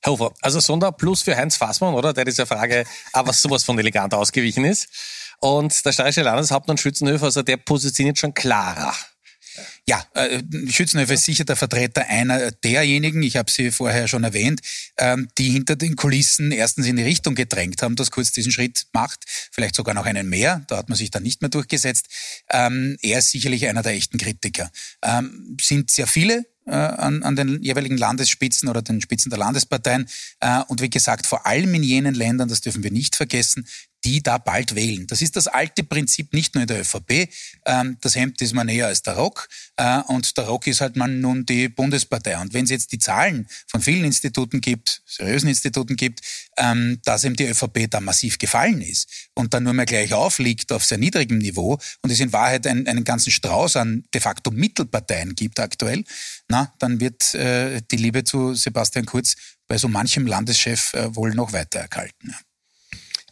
Hofer, 0.06 0.32
also 0.40 0.60
Sonderplus 0.60 1.22
für 1.22 1.36
Heinz 1.36 1.56
Fassmann, 1.56 1.94
oder? 1.94 2.12
Der 2.12 2.24
dieser 2.24 2.46
Frage 2.46 2.84
aber 3.12 3.32
sowas 3.32 3.64
von 3.64 3.78
elegant 3.78 4.14
ausgewichen 4.14 4.64
ist. 4.64 4.88
Und 5.40 5.84
der 5.84 5.92
steirische 5.92 6.22
Landeshauptmann 6.22 6.78
Schützenhöfer, 6.78 7.26
also 7.26 7.42
der 7.42 7.56
positioniert 7.56 8.18
schon 8.18 8.34
klarer. 8.34 8.94
Ja, 9.86 10.04
äh, 10.14 10.42
Schützenhöfer 10.68 11.14
ist 11.14 11.24
sicher 11.24 11.44
der 11.44 11.56
Vertreter 11.56 12.06
einer 12.08 12.50
derjenigen, 12.50 13.22
ich 13.22 13.36
habe 13.36 13.50
sie 13.50 13.70
vorher 13.70 14.08
schon 14.08 14.24
erwähnt, 14.24 14.60
ähm, 14.96 15.28
die 15.38 15.50
hinter 15.50 15.76
den 15.76 15.94
Kulissen 15.94 16.50
erstens 16.52 16.86
in 16.86 16.96
die 16.96 17.02
Richtung 17.02 17.34
gedrängt 17.34 17.82
haben, 17.82 17.94
dass 17.94 18.10
Kurz 18.10 18.32
diesen 18.32 18.50
Schritt 18.50 18.86
macht, 18.92 19.24
vielleicht 19.52 19.74
sogar 19.74 19.94
noch 19.94 20.06
einen 20.06 20.28
mehr, 20.28 20.64
da 20.68 20.78
hat 20.78 20.88
man 20.88 20.96
sich 20.96 21.10
dann 21.10 21.22
nicht 21.22 21.42
mehr 21.42 21.50
durchgesetzt. 21.50 22.08
Ähm, 22.50 22.96
er 23.02 23.18
ist 23.18 23.30
sicherlich 23.30 23.68
einer 23.68 23.82
der 23.82 23.92
echten 23.92 24.18
Kritiker. 24.18 24.70
Ähm, 25.02 25.56
sind 25.60 25.90
sehr 25.90 26.06
viele, 26.06 26.44
an, 26.70 27.22
an 27.22 27.36
den 27.36 27.62
jeweiligen 27.62 27.98
Landesspitzen 27.98 28.68
oder 28.68 28.82
den 28.82 29.00
Spitzen 29.00 29.30
der 29.30 29.38
Landesparteien. 29.38 30.08
Äh, 30.40 30.62
und 30.68 30.80
wie 30.80 30.90
gesagt, 30.90 31.26
vor 31.26 31.46
allem 31.46 31.74
in 31.74 31.82
jenen 31.82 32.14
Ländern, 32.14 32.48
das 32.48 32.60
dürfen 32.60 32.82
wir 32.82 32.90
nicht 32.90 33.16
vergessen, 33.16 33.66
die 34.04 34.22
da 34.22 34.38
bald 34.38 34.74
wählen. 34.74 35.06
Das 35.06 35.22
ist 35.22 35.36
das 35.36 35.46
alte 35.46 35.82
Prinzip 35.82 36.32
nicht 36.32 36.54
nur 36.54 36.62
in 36.62 36.68
der 36.68 36.80
ÖVP. 36.80 37.28
Ähm, 37.64 37.96
das 38.00 38.14
Hemd 38.16 38.40
ist 38.42 38.52
man 38.52 38.66
näher 38.66 38.86
als 38.86 39.02
der 39.02 39.14
Rock 39.14 39.48
äh, 39.76 40.00
und 40.08 40.36
der 40.36 40.44
Rock 40.44 40.66
ist 40.66 40.80
halt 40.80 40.96
man 40.96 41.20
nun 41.20 41.46
die 41.46 41.68
Bundespartei. 41.68 42.38
Und 42.38 42.52
wenn 42.52 42.64
es 42.64 42.70
jetzt 42.70 42.92
die 42.92 42.98
Zahlen 42.98 43.48
von 43.66 43.80
vielen 43.80 44.04
Instituten 44.04 44.60
gibt, 44.60 45.02
seriösen 45.06 45.48
Instituten 45.48 45.96
gibt, 45.96 46.20
ähm, 46.58 47.00
dass 47.04 47.24
eben 47.24 47.36
die 47.36 47.46
ÖVP 47.46 47.90
da 47.90 48.00
massiv 48.00 48.38
gefallen 48.38 48.82
ist 48.82 49.08
und 49.34 49.54
dann 49.54 49.62
nur 49.62 49.72
mehr 49.72 49.86
gleich 49.86 50.12
aufliegt 50.12 50.72
auf 50.72 50.84
sehr 50.84 50.98
niedrigem 50.98 51.38
Niveau 51.38 51.78
und 52.02 52.10
es 52.10 52.20
in 52.20 52.32
Wahrheit 52.32 52.66
einen, 52.66 52.86
einen 52.86 53.04
ganzen 53.04 53.30
Strauß 53.30 53.76
an 53.76 54.04
de 54.12 54.20
facto 54.20 54.50
Mittelparteien 54.50 55.34
gibt 55.34 55.60
aktuell, 55.60 56.04
na, 56.48 56.72
dann 56.78 57.00
wird 57.00 57.34
äh, 57.34 57.80
die 57.90 57.96
Liebe 57.96 58.24
zu 58.24 58.54
Sebastian 58.54 59.06
Kurz 59.06 59.34
bei 59.66 59.78
so 59.78 59.88
manchem 59.88 60.26
Landeschef 60.26 60.92
äh, 60.94 61.14
wohl 61.16 61.34
noch 61.34 61.52
weiter 61.52 61.80
erkalten. 61.80 62.34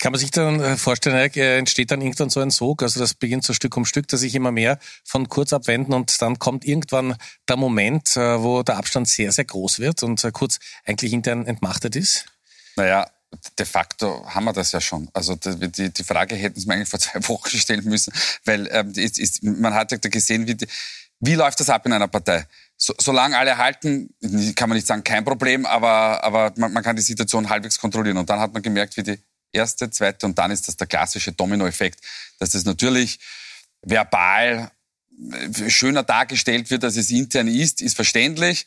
Kann 0.03 0.11
man 0.11 0.19
sich 0.19 0.33
dann 0.33 0.59
äh, 0.59 0.77
vorstellen, 0.77 1.15
äh, 1.15 1.59
entsteht 1.59 1.93
dann 1.93 2.01
irgendwann 2.01 2.29
so 2.29 2.41
ein 2.41 2.51
Sog, 2.51 2.83
also 2.83 2.99
das 2.99 3.15
beginnt 3.15 3.45
so 3.45 3.53
Stück 3.53 3.77
um 3.77 3.85
Stück, 3.85 4.09
dass 4.09 4.19
sich 4.19 4.35
immer 4.35 4.51
mehr 4.51 4.81
von 5.05 5.29
Kurz 5.29 5.53
abwenden 5.53 5.93
und 5.93 6.21
dann 6.21 6.41
kommt 6.41 6.65
irgendwann 6.65 7.15
der 7.49 7.55
Moment, 7.55 8.17
äh, 8.17 8.43
wo 8.43 8.65
der 8.65 8.79
Abstand 8.79 9.07
sehr, 9.07 9.31
sehr 9.31 9.45
groß 9.45 9.79
wird 9.79 10.03
und 10.03 10.21
Kurz 10.33 10.59
eigentlich 10.85 11.13
intern 11.13 11.47
entmachtet 11.47 11.95
ist? 11.95 12.27
Naja, 12.75 13.09
de 13.57 13.65
facto 13.65 14.27
haben 14.27 14.43
wir 14.43 14.53
das 14.53 14.73
ja 14.73 14.81
schon. 14.81 15.09
Also 15.13 15.37
die, 15.37 15.93
die 15.93 16.03
Frage 16.03 16.35
hätten 16.35 16.59
Sie 16.59 16.67
mir 16.67 16.75
eigentlich 16.75 16.89
vor 16.89 16.99
zwei 16.99 17.21
Wochen 17.29 17.57
stellen 17.57 17.85
müssen, 17.85 18.13
weil 18.45 18.69
ähm, 18.73 18.91
ist, 18.97 19.21
ist, 19.21 19.45
man 19.45 19.73
hat 19.73 19.93
ja 19.93 19.99
gesehen, 19.99 20.49
wie, 20.49 20.57
wie 21.21 21.35
läuft 21.37 21.61
das 21.61 21.71
ab 21.71 21.87
in 21.87 21.93
einer 21.93 22.09
Partei. 22.09 22.49
So, 22.77 22.93
solange 23.01 23.39
alle 23.39 23.57
halten, 23.57 24.13
kann 24.57 24.69
man 24.69 24.75
nicht 24.75 24.89
sagen, 24.89 25.05
kein 25.05 25.25
Problem, 25.25 25.65
aber, 25.65 26.25
aber 26.25 26.53
man, 26.57 26.73
man 26.73 26.83
kann 26.83 26.97
die 26.97 27.03
Situation 27.03 27.49
halbwegs 27.49 27.79
kontrollieren. 27.79 28.17
Und 28.17 28.29
dann 28.29 28.41
hat 28.41 28.53
man 28.53 28.63
gemerkt, 28.63 28.97
wie 28.97 29.05
die 29.05 29.23
erste, 29.53 29.91
zweite 29.91 30.27
und 30.27 30.39
dann 30.39 30.51
ist 30.51 30.69
das 30.69 30.77
der 30.77 30.87
klassische 30.87 31.33
Dominoeffekt, 31.33 32.01
dass 32.39 32.51
das 32.51 32.65
natürlich 32.65 33.19
verbal 33.83 34.71
äh, 35.33 35.71
schöner 35.71 36.03
dargestellt 36.03 36.71
wird, 36.71 36.85
als 36.85 36.97
es 36.97 37.11
intern 37.11 37.49
ist, 37.49 37.81
ist 37.81 37.97
verständlich. 37.97 38.67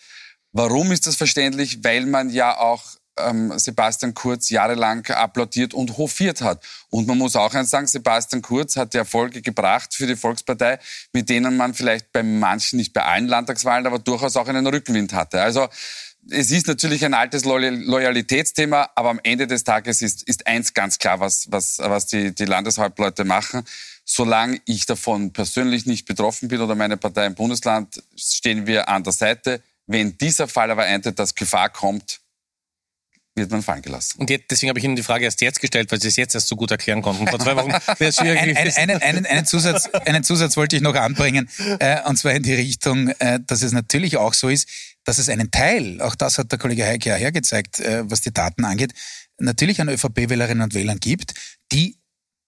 Warum 0.51 0.91
ist 0.91 1.07
das 1.07 1.15
verständlich? 1.15 1.83
Weil 1.83 2.05
man 2.05 2.29
ja 2.29 2.57
auch 2.57 2.83
ähm, 3.17 3.57
Sebastian 3.57 4.13
Kurz 4.13 4.49
jahrelang 4.49 5.05
applaudiert 5.07 5.73
und 5.73 5.97
hofiert 5.97 6.41
hat. 6.41 6.63
Und 6.89 7.07
man 7.07 7.17
muss 7.17 7.35
auch 7.35 7.53
eins 7.53 7.69
sagen, 7.69 7.87
Sebastian 7.87 8.41
Kurz 8.41 8.75
hat 8.75 8.93
Erfolge 8.95 9.41
gebracht 9.41 9.93
für 9.93 10.07
die 10.07 10.15
Volkspartei, 10.15 10.79
mit 11.13 11.29
denen 11.29 11.57
man 11.57 11.73
vielleicht 11.73 12.11
bei 12.11 12.23
manchen, 12.23 12.77
nicht 12.77 12.93
bei 12.93 13.03
allen 13.03 13.27
Landtagswahlen, 13.27 13.85
aber 13.85 13.99
durchaus 13.99 14.35
auch 14.35 14.47
einen 14.47 14.67
Rückenwind 14.67 15.13
hatte. 15.13 15.41
Also 15.41 15.67
es 16.29 16.51
ist 16.51 16.67
natürlich 16.67 17.05
ein 17.05 17.13
altes 17.13 17.45
Loyalitätsthema, 17.45 18.89
aber 18.95 19.09
am 19.09 19.19
Ende 19.23 19.47
des 19.47 19.63
Tages 19.63 20.01
ist, 20.01 20.23
ist 20.23 20.47
eins 20.47 20.73
ganz 20.73 20.97
klar, 20.97 21.19
was, 21.19 21.51
was, 21.51 21.79
was 21.79 22.07
die, 22.07 22.33
die 22.33 22.45
Landeshauptleute 22.45 23.25
machen. 23.25 23.63
Solange 24.03 24.59
ich 24.65 24.85
davon 24.85 25.33
persönlich 25.33 25.85
nicht 25.85 26.05
betroffen 26.05 26.47
bin 26.47 26.61
oder 26.61 26.75
meine 26.75 26.97
Partei 26.97 27.25
im 27.25 27.35
Bundesland, 27.35 28.01
stehen 28.15 28.67
wir 28.67 28.89
an 28.89 29.03
der 29.03 29.13
Seite. 29.13 29.61
Wenn 29.87 30.17
dieser 30.17 30.47
Fall 30.47 30.71
aber 30.71 30.83
eintritt, 30.83 31.19
dass 31.19 31.35
Gefahr 31.35 31.69
kommt, 31.69 32.21
wird 33.35 33.51
man 33.51 33.61
fallen 33.61 33.81
gelassen. 33.81 34.19
Und 34.19 34.29
jetzt, 34.29 34.45
deswegen 34.49 34.69
habe 34.69 34.79
ich 34.79 34.85
Ihnen 34.85 34.95
die 34.95 35.03
Frage 35.03 35.25
erst 35.25 35.41
jetzt 35.41 35.59
gestellt, 35.59 35.91
weil 35.91 36.01
Sie 36.01 36.07
es 36.07 36.15
jetzt 36.15 36.35
erst 36.35 36.47
so 36.47 36.55
gut 36.55 36.71
erklären 36.71 37.01
konnten. 37.01 37.27
Vor 37.27 37.39
zwei 37.39 37.55
Wochen 37.55 37.71
ein, 37.87 38.57
ein, 38.57 38.73
einen, 38.75 39.01
einen, 39.01 39.25
einen, 39.25 39.45
Zusatz, 39.45 39.87
einen 39.87 40.23
Zusatz 40.23 40.55
wollte 40.55 40.75
ich 40.75 40.81
noch 40.81 40.95
anbringen, 40.95 41.49
äh, 41.79 42.01
und 42.07 42.17
zwar 42.17 42.33
in 42.33 42.43
die 42.43 42.53
Richtung, 42.53 43.09
äh, 43.19 43.39
dass 43.45 43.61
es 43.61 43.73
natürlich 43.73 44.17
auch 44.17 44.33
so 44.33 44.49
ist, 44.49 44.69
dass 45.03 45.17
es 45.17 45.29
einen 45.29 45.51
Teil, 45.51 46.01
auch 46.01 46.15
das 46.15 46.37
hat 46.37 46.51
der 46.51 46.59
Kollege 46.59 46.85
Heike 46.85 47.09
ja 47.09 47.15
hergezeigt, 47.15 47.79
äh, 47.79 48.09
was 48.09 48.21
die 48.21 48.33
Daten 48.33 48.65
angeht, 48.65 48.93
natürlich 49.37 49.81
an 49.81 49.89
ÖVP-Wählerinnen 49.89 50.63
und 50.63 50.73
Wählern 50.73 50.99
gibt, 50.99 51.33
die 51.71 51.97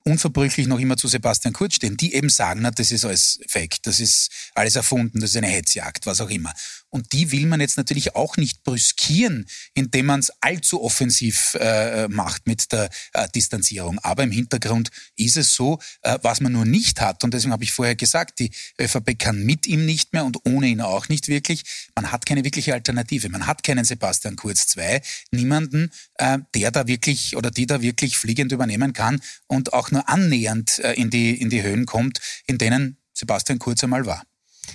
unverbrüchlich 0.07 0.67
noch 0.67 0.79
immer 0.79 0.95
zu 0.95 1.09
Sebastian 1.09 1.53
Kurz 1.53 1.75
stehen, 1.75 1.97
die 1.97 2.13
eben 2.13 2.29
sagen, 2.29 2.61
na, 2.63 2.71
das 2.71 2.91
ist 2.91 3.03
alles 3.03 3.39
fake, 3.47 3.83
das 3.83 3.99
ist 3.99 4.29
alles 4.55 4.77
erfunden, 4.77 5.19
das 5.19 5.31
ist 5.31 5.37
eine 5.37 5.47
Hetzjagd, 5.47 6.05
was 6.05 6.21
auch 6.21 6.29
immer. 6.29 6.53
Und 6.89 7.11
die 7.11 7.31
will 7.33 7.45
man 7.45 7.59
jetzt 7.59 7.75
natürlich 7.75 8.15
auch 8.15 8.37
nicht 8.37 8.63
brüskieren, 8.63 9.45
indem 9.73 10.05
man 10.05 10.21
es 10.21 10.31
allzu 10.39 10.81
offensiv 10.81 11.55
äh, 11.59 12.07
macht 12.07 12.47
mit 12.47 12.71
der 12.71 12.89
äh, 13.11 13.27
Distanzierung. 13.35 13.99
Aber 13.99 14.23
im 14.23 14.31
Hintergrund 14.31 14.89
ist 15.17 15.35
es 15.35 15.53
so, 15.53 15.79
äh, 16.01 16.17
was 16.21 16.39
man 16.39 16.53
nur 16.53 16.63
nicht 16.63 17.01
hat, 17.01 17.25
und 17.25 17.33
deswegen 17.33 17.51
habe 17.51 17.65
ich 17.65 17.73
vorher 17.73 17.95
gesagt, 17.95 18.39
die 18.39 18.51
ÖVP 18.79 19.19
kann 19.19 19.43
mit 19.43 19.67
ihm 19.67 19.85
nicht 19.85 20.13
mehr 20.13 20.23
und 20.23 20.37
ohne 20.45 20.67
ihn 20.67 20.79
auch 20.79 21.09
nicht 21.09 21.27
wirklich. 21.27 21.63
Man 21.95 22.11
hat 22.13 22.25
keine 22.25 22.45
wirkliche 22.45 22.73
Alternative. 22.73 23.27
Man 23.27 23.45
hat 23.45 23.63
keinen 23.63 23.83
Sebastian 23.83 24.37
Kurz 24.37 24.67
2, 24.67 25.01
niemanden, 25.31 25.91
äh, 26.15 26.39
der 26.55 26.71
da 26.71 26.87
wirklich 26.87 27.35
oder 27.35 27.51
die 27.51 27.65
da 27.65 27.81
wirklich 27.81 28.17
fliegend 28.17 28.53
übernehmen 28.53 28.93
kann 28.93 29.19
und 29.47 29.73
auch 29.73 29.91
nur 29.97 30.09
annähernd 30.09 30.79
äh, 30.79 30.93
in, 30.93 31.09
die, 31.09 31.39
in 31.39 31.49
die 31.49 31.63
Höhen 31.63 31.85
kommt, 31.85 32.19
in 32.45 32.57
denen 32.57 32.97
Sebastian 33.13 33.59
Kurz 33.59 33.83
einmal 33.83 34.05
war. 34.05 34.23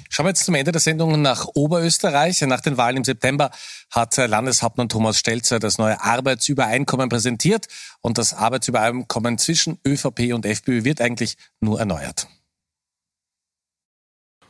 Schauen 0.09 0.27
wir 0.27 0.31
jetzt 0.31 0.45
zum 0.45 0.55
Ende 0.55 0.73
der 0.73 0.81
Sendung 0.81 1.21
nach 1.23 1.47
Oberösterreich. 1.55 2.41
Nach 2.43 2.61
den 2.61 2.77
Wahlen 2.77 2.99
im 2.99 3.05
September 3.05 3.51
hat 3.91 4.17
Landeshauptmann 4.17 4.89
Thomas 4.89 5.19
Stelzer 5.19 5.59
das 5.59 5.79
neue 5.79 6.03
Arbeitsübereinkommen 6.03 7.09
präsentiert 7.09 7.67
und 8.01 8.19
das 8.19 8.35
Arbeitsübereinkommen 8.35 9.39
zwischen 9.39 9.79
ÖVP 9.87 10.33
und 10.33 10.47
FPÖ 10.47 10.85
wird 10.85 11.01
eigentlich 11.01 11.37
nur 11.61 11.79
erneuert. 11.79 12.27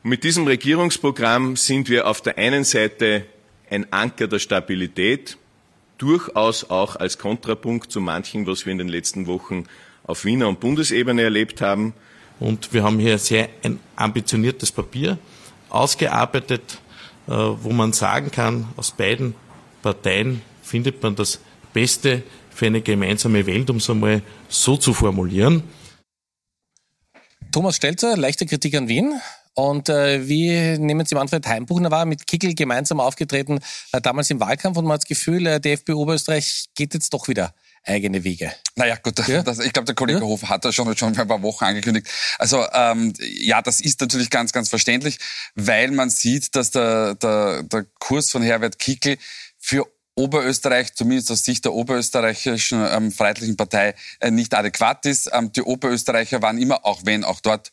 mit 0.04 0.24
diesem 0.24 0.46
Regierungsprogramm 0.46 1.56
sind 1.56 1.88
wir 1.88 2.08
auf 2.08 2.20
der 2.20 2.38
einen 2.38 2.64
Seite 2.64 3.26
ein 3.70 3.92
Anker 3.92 4.28
der 4.28 4.38
Stabilität, 4.38 5.38
durchaus 5.98 6.68
auch 6.70 6.96
als 6.96 7.18
Kontrapunkt 7.18 7.92
zu 7.92 8.00
manchem, 8.00 8.46
was 8.46 8.66
wir 8.66 8.72
in 8.72 8.78
den 8.78 8.88
letzten 8.88 9.26
Wochen 9.26 9.66
auf 10.04 10.24
Wiener 10.24 10.48
und 10.48 10.60
Bundesebene 10.60 11.22
erlebt 11.22 11.60
haben. 11.60 11.94
Und 12.40 12.72
wir 12.72 12.82
haben 12.82 12.98
hier 12.98 13.18
sehr 13.18 13.48
ein 13.62 13.78
ambitioniertes 13.96 14.72
Papier 14.72 15.18
ausgearbeitet, 15.68 16.78
äh, 17.28 17.32
wo 17.32 17.70
man 17.70 17.92
sagen 17.92 18.30
kann, 18.30 18.68
aus 18.76 18.92
beiden 18.92 19.34
Parteien 19.82 20.42
findet 20.62 21.02
man 21.02 21.14
das 21.14 21.40
Beste 21.72 22.22
für 22.50 22.66
eine 22.66 22.82
gemeinsame 22.82 23.46
Welt, 23.46 23.70
um 23.70 23.76
es 23.76 23.88
einmal 23.88 24.22
so 24.48 24.76
zu 24.76 24.92
formulieren. 24.92 25.62
Thomas 27.50 27.76
Stelzer, 27.76 28.16
leichte 28.16 28.46
Kritik 28.46 28.74
an 28.76 28.88
Wien. 28.88 29.20
Und 29.54 29.90
äh, 29.90 30.26
wie 30.26 30.78
nehmen 30.78 31.04
Sie 31.04 31.14
Manfred 31.14 31.46
Heimbuchner 31.46 31.90
war 31.90 32.06
mit 32.06 32.26
Kickel 32.26 32.54
gemeinsam 32.54 33.00
aufgetreten, 33.00 33.60
äh, 33.92 34.00
damals 34.00 34.30
im 34.30 34.40
Wahlkampf 34.40 34.78
und 34.78 34.84
man 34.84 34.94
hat 34.94 35.02
das 35.02 35.08
Gefühl, 35.08 35.46
äh, 35.46 35.60
die 35.60 35.72
FPÖ 35.72 35.92
Oberösterreich 35.92 36.70
geht 36.74 36.94
jetzt 36.94 37.12
doch 37.12 37.28
wieder 37.28 37.52
eigene 37.84 38.24
Wege. 38.24 38.52
Naja, 38.76 38.96
gut, 38.96 39.26
ja? 39.26 39.42
das, 39.42 39.58
ich 39.58 39.72
glaube, 39.72 39.86
der 39.86 39.94
Kollege 39.94 40.20
ja? 40.20 40.24
Hofer 40.24 40.48
hat 40.48 40.64
das 40.64 40.74
schon, 40.74 40.96
schon 40.96 41.14
vor 41.14 41.24
ein 41.24 41.28
paar 41.28 41.42
Wochen 41.42 41.64
angekündigt. 41.64 42.06
Also 42.38 42.64
ähm, 42.72 43.12
ja, 43.18 43.60
das 43.62 43.80
ist 43.80 44.00
natürlich 44.00 44.30
ganz, 44.30 44.52
ganz 44.52 44.68
verständlich, 44.68 45.18
weil 45.54 45.90
man 45.90 46.10
sieht, 46.10 46.54
dass 46.54 46.70
der, 46.70 47.14
der, 47.16 47.62
der 47.64 47.86
Kurs 47.98 48.30
von 48.30 48.42
Herbert 48.42 48.78
Kickel 48.78 49.18
für 49.58 49.86
Oberösterreich, 50.14 50.94
zumindest 50.94 51.30
aus 51.30 51.42
Sicht 51.42 51.64
der 51.64 51.72
oberösterreichischen 51.72 52.86
ähm, 52.90 53.12
Freiheitlichen 53.12 53.56
Partei, 53.56 53.94
äh, 54.20 54.30
nicht 54.30 54.54
adäquat 54.54 55.06
ist. 55.06 55.30
Ähm, 55.32 55.52
die 55.52 55.62
Oberösterreicher 55.62 56.42
waren 56.42 56.58
immer, 56.58 56.84
auch 56.84 57.00
wenn 57.04 57.24
auch 57.24 57.40
dort 57.40 57.72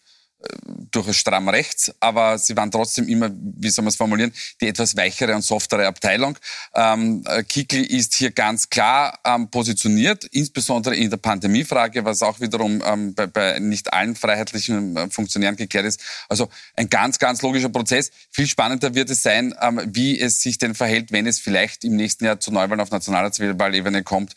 durchaus 0.91 1.17
stramm 1.17 1.49
rechts, 1.49 1.91
aber 1.99 2.38
sie 2.38 2.56
waren 2.56 2.71
trotzdem 2.71 3.08
immer, 3.08 3.30
wie 3.34 3.69
soll 3.69 3.84
man 3.84 3.89
es 3.89 3.95
formulieren, 3.95 4.34
die 4.62 4.67
etwas 4.67 4.95
weichere 4.95 5.36
und 5.36 5.41
softere 5.41 5.86
Abteilung. 5.86 6.38
Ähm, 6.73 7.23
äh, 7.28 7.43
Kickl 7.43 7.84
ist 7.84 8.15
hier 8.15 8.32
ganz 8.32 8.69
klar 8.69 9.19
ähm, 9.25 9.49
positioniert, 9.49 10.23
insbesondere 10.25 10.95
in 10.95 11.10
der 11.10 11.17
Pandemiefrage, 11.17 12.06
was 12.06 12.23
auch 12.23 12.39
wiederum 12.39 12.82
ähm, 12.86 13.13
bei, 13.13 13.28
bei, 13.28 13.60
nicht 13.60 13.91
allen 13.91 14.15
freiheitlichen 14.15 14.95
äh, 14.95 15.10
Funktionären 15.10 15.58
geklärt 15.58 15.86
ist. 15.86 16.02
Also 16.30 16.49
ein 16.75 16.89
ganz, 16.89 17.19
ganz 17.19 17.41
logischer 17.41 17.69
Prozess. 17.69 18.12
Viel 18.32 18.47
spannender 18.47 18.95
wird 18.95 19.10
es 19.10 19.21
sein, 19.21 19.54
ähm, 19.62 19.82
wie 19.88 20.19
es 20.19 20.41
sich 20.41 20.58
denn 20.58 20.73
verhält, 20.73 21.12
wenn 21.12 21.28
es 21.28 21.39
vielleicht 21.39 21.84
im 21.84 21.95
nächsten 21.95 22.25
Jahr 22.25 22.39
zu 22.39 22.52
Neuwahlen 22.52 22.80
auf 22.80 22.91
nationaler 22.91 23.32
Zivilwahlebene 23.32 24.04
kommt 24.04 24.34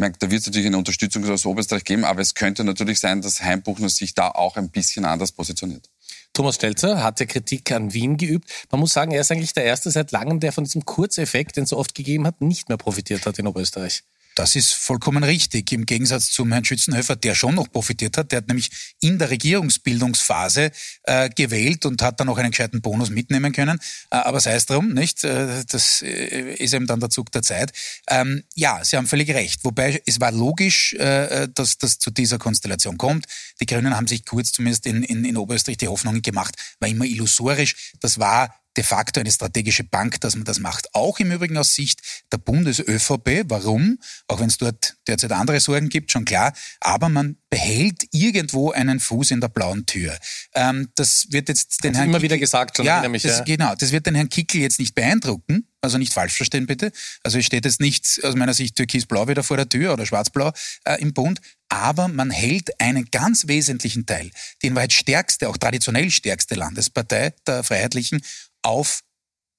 da 0.00 0.30
wird 0.30 0.40
es 0.40 0.46
natürlich 0.46 0.66
eine 0.66 0.78
Unterstützung 0.78 1.28
aus 1.30 1.46
Oberösterreich 1.46 1.84
geben, 1.84 2.04
aber 2.04 2.20
es 2.20 2.34
könnte 2.34 2.64
natürlich 2.64 3.00
sein, 3.00 3.20
dass 3.22 3.42
Heimbuchner 3.42 3.88
sich 3.88 4.14
da 4.14 4.28
auch 4.28 4.56
ein 4.56 4.70
bisschen 4.70 5.04
anders 5.04 5.32
positioniert. 5.32 5.88
Thomas 6.32 6.54
Stelzer 6.54 7.02
hat 7.02 7.20
ja 7.20 7.26
Kritik 7.26 7.70
an 7.72 7.92
Wien 7.92 8.16
geübt. 8.16 8.48
Man 8.70 8.80
muss 8.80 8.92
sagen, 8.92 9.10
er 9.12 9.20
ist 9.20 9.30
eigentlich 9.30 9.52
der 9.52 9.64
Erste 9.64 9.90
seit 9.90 10.12
langem, 10.12 10.40
der 10.40 10.52
von 10.52 10.64
diesem 10.64 10.84
Kurzeffekt, 10.84 11.56
den 11.56 11.64
es 11.64 11.70
so 11.70 11.76
oft 11.76 11.94
gegeben 11.94 12.26
hat, 12.26 12.40
nicht 12.40 12.68
mehr 12.68 12.78
profitiert 12.78 13.26
hat 13.26 13.38
in 13.38 13.46
Oberösterreich. 13.46 14.04
Das 14.34 14.56
ist 14.56 14.72
vollkommen 14.72 15.24
richtig. 15.24 15.72
Im 15.72 15.86
Gegensatz 15.86 16.30
zum 16.30 16.52
Herrn 16.52 16.64
Schützenhöfer, 16.64 17.16
der 17.16 17.34
schon 17.34 17.54
noch 17.54 17.70
profitiert 17.70 18.16
hat. 18.16 18.32
Der 18.32 18.38
hat 18.38 18.48
nämlich 18.48 18.70
in 19.00 19.18
der 19.18 19.30
Regierungsbildungsphase 19.30 20.70
äh, 21.04 21.28
gewählt 21.30 21.84
und 21.84 22.00
hat 22.02 22.20
dann 22.20 22.28
auch 22.28 22.38
einen 22.38 22.50
gescheiten 22.50 22.80
Bonus 22.80 23.10
mitnehmen 23.10 23.52
können. 23.52 23.78
Äh, 24.10 24.16
aber 24.16 24.40
sei 24.40 24.54
es 24.54 24.66
drum, 24.66 24.92
nicht? 24.92 25.24
Äh, 25.24 25.64
das 25.68 26.02
äh, 26.02 26.54
ist 26.54 26.74
eben 26.74 26.86
dann 26.86 27.00
der 27.00 27.10
Zug 27.10 27.32
der 27.32 27.42
Zeit. 27.42 27.72
Ähm, 28.08 28.44
ja, 28.54 28.84
Sie 28.84 28.96
haben 28.96 29.06
völlig 29.06 29.30
recht. 29.30 29.64
Wobei 29.64 30.00
es 30.06 30.20
war 30.20 30.32
logisch, 30.32 30.94
äh, 30.94 31.48
dass 31.52 31.78
das 31.78 31.98
zu 31.98 32.10
dieser 32.10 32.38
Konstellation 32.38 32.98
kommt. 32.98 33.26
Die 33.60 33.66
Grünen 33.66 33.96
haben 33.96 34.06
sich 34.06 34.24
kurz 34.24 34.52
zumindest 34.52 34.86
in, 34.86 35.02
in, 35.02 35.24
in 35.24 35.36
Oberösterreich 35.36 35.78
die 35.78 35.88
Hoffnungen 35.88 36.22
gemacht. 36.22 36.54
War 36.78 36.88
immer 36.88 37.04
illusorisch. 37.04 37.92
Das 38.00 38.18
war 38.18 38.54
de 38.76 38.84
facto 38.84 39.20
eine 39.20 39.30
strategische 39.30 39.84
Bank, 39.84 40.20
dass 40.20 40.36
man 40.36 40.44
das 40.44 40.60
macht. 40.60 40.94
Auch 40.94 41.18
im 41.18 41.32
Übrigen 41.32 41.56
aus 41.56 41.74
Sicht 41.74 42.00
der 42.32 42.38
Bundes-ÖVP. 42.38 43.44
Warum? 43.48 43.98
Auch 44.28 44.40
wenn 44.40 44.48
es 44.48 44.58
dort 44.58 44.96
derzeit 45.06 45.32
andere 45.32 45.60
Sorgen 45.60 45.88
gibt, 45.88 46.12
schon 46.12 46.24
klar. 46.24 46.52
Aber 46.80 47.08
man 47.08 47.36
behält 47.50 48.04
irgendwo 48.12 48.70
einen 48.70 49.00
Fuß 49.00 49.32
in 49.32 49.40
der 49.40 49.48
blauen 49.48 49.86
Tür. 49.86 50.16
Ähm, 50.54 50.88
das 50.94 51.26
wird 51.30 51.48
jetzt 51.48 51.82
den 51.82 51.94
Herrn 51.94 52.06
immer 52.06 52.18
Kickel, 52.18 52.30
wieder 52.30 52.38
gesagt, 52.38 52.76
schon 52.76 52.86
ja, 52.86 53.06
mich, 53.08 53.22
das, 53.22 53.38
ja, 53.38 53.44
genau. 53.44 53.74
Das 53.74 53.90
wird 53.90 54.06
den 54.06 54.14
Herrn 54.14 54.28
Kickel 54.28 54.60
jetzt 54.60 54.78
nicht 54.78 54.94
beeindrucken. 54.94 55.66
Also 55.82 55.96
nicht 55.96 56.12
falsch 56.12 56.36
verstehen 56.36 56.66
bitte. 56.66 56.92
Also 57.24 57.38
es 57.38 57.46
steht 57.46 57.64
jetzt 57.64 57.80
nicht 57.80 58.20
aus 58.22 58.36
meiner 58.36 58.52
Sicht 58.54 58.76
türkisblau 58.76 59.28
wieder 59.28 59.42
vor 59.42 59.56
der 59.56 59.68
Tür 59.68 59.94
oder 59.94 60.04
schwarzblau 60.04 60.52
äh, 60.84 61.00
im 61.00 61.14
Bund. 61.14 61.40
Aber 61.68 62.08
man 62.08 62.30
hält 62.30 62.80
einen 62.80 63.06
ganz 63.10 63.46
wesentlichen 63.46 64.04
Teil, 64.04 64.30
die 64.60 64.66
in 64.66 64.74
Wahrheit 64.74 64.92
stärkste, 64.92 65.48
auch 65.48 65.56
traditionell 65.56 66.10
stärkste 66.10 66.54
Landespartei 66.54 67.32
der 67.46 67.62
Freiheitlichen, 67.62 68.20
auf, 68.62 69.00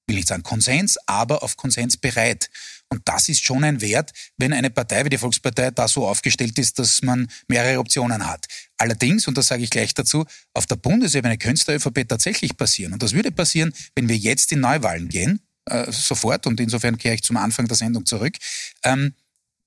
will 0.08 0.18
ich 0.18 0.26
sagen 0.26 0.44
Konsens, 0.44 0.98
aber 1.06 1.44
auf 1.44 1.58
Konsens 1.58 1.98
bereit. 1.98 2.50
Und 2.90 3.02
das 3.06 3.30
ist 3.30 3.44
schon 3.44 3.64
ein 3.64 3.80
Wert, 3.80 4.12
wenn 4.38 4.52
eine 4.52 4.70
Partei 4.70 5.06
wie 5.06 5.10
die 5.10 5.18
Volkspartei 5.18 5.72
da 5.72 5.88
so 5.88 6.08
aufgestellt 6.08 6.60
ist, 6.60 6.78
dass 6.78 7.02
man 7.02 7.32
mehrere 7.48 7.80
Optionen 7.80 8.28
hat. 8.28 8.48
Allerdings, 8.78 9.28
und 9.28 9.38
das 9.38 9.48
sage 9.48 9.64
ich 9.64 9.70
gleich 9.70 9.94
dazu, 9.94 10.26
auf 10.54 10.66
der 10.66 10.76
Bundesebene 10.76 11.38
könnte 11.38 11.64
der 11.66 11.76
ÖVP 11.76 12.08
tatsächlich 12.08 12.58
passieren. 12.58 12.92
Und 12.92 13.02
das 13.02 13.14
würde 13.14 13.32
passieren, 13.32 13.74
wenn 13.96 14.10
wir 14.10 14.18
jetzt 14.18 14.52
in 14.52 14.60
Neuwahlen 14.60 15.08
gehen, 15.08 15.40
äh, 15.66 15.90
sofort, 15.92 16.48
und 16.48 16.60
insofern 16.60 16.98
kehre 16.98 17.16
ich 17.16 17.24
zum 17.24 17.38
Anfang 17.38 17.68
der 17.68 17.78
Sendung 17.78 18.06
zurück, 18.06 18.36
ähm, 18.84 19.14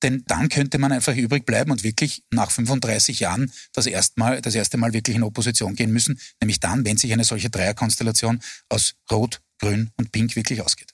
denn 0.05 0.23
dann 0.27 0.49
könnte 0.49 0.79
man 0.79 0.93
einfach 0.93 1.17
übrig 1.17 1.47
bleiben 1.47 1.71
und 1.71 1.83
wirklich 1.83 2.23
nach 2.31 2.51
35 2.51 3.21
Jahren 3.21 3.51
das, 3.73 3.87
erste 3.87 4.21
Mal, 4.21 4.41
das 4.41 4.55
erste 4.55 4.77
Mal 4.77 4.93
wirklich 4.93 5.17
in 5.17 5.23
Opposition 5.23 5.75
gehen 5.75 5.93
müssen, 5.93 6.21
nämlich 6.41 6.61
dann, 6.61 6.85
wenn 6.85 6.97
sich 6.97 7.13
eine 7.13 7.25
solche 7.25 7.51
Dreierkonstellation 7.51 8.41
aus 8.69 8.95
Rot, 9.11 9.41
Grün 9.59 9.91
und 9.97 10.13
Pink 10.13 10.37
wirklich 10.37 10.61
ausgeht. 10.61 10.94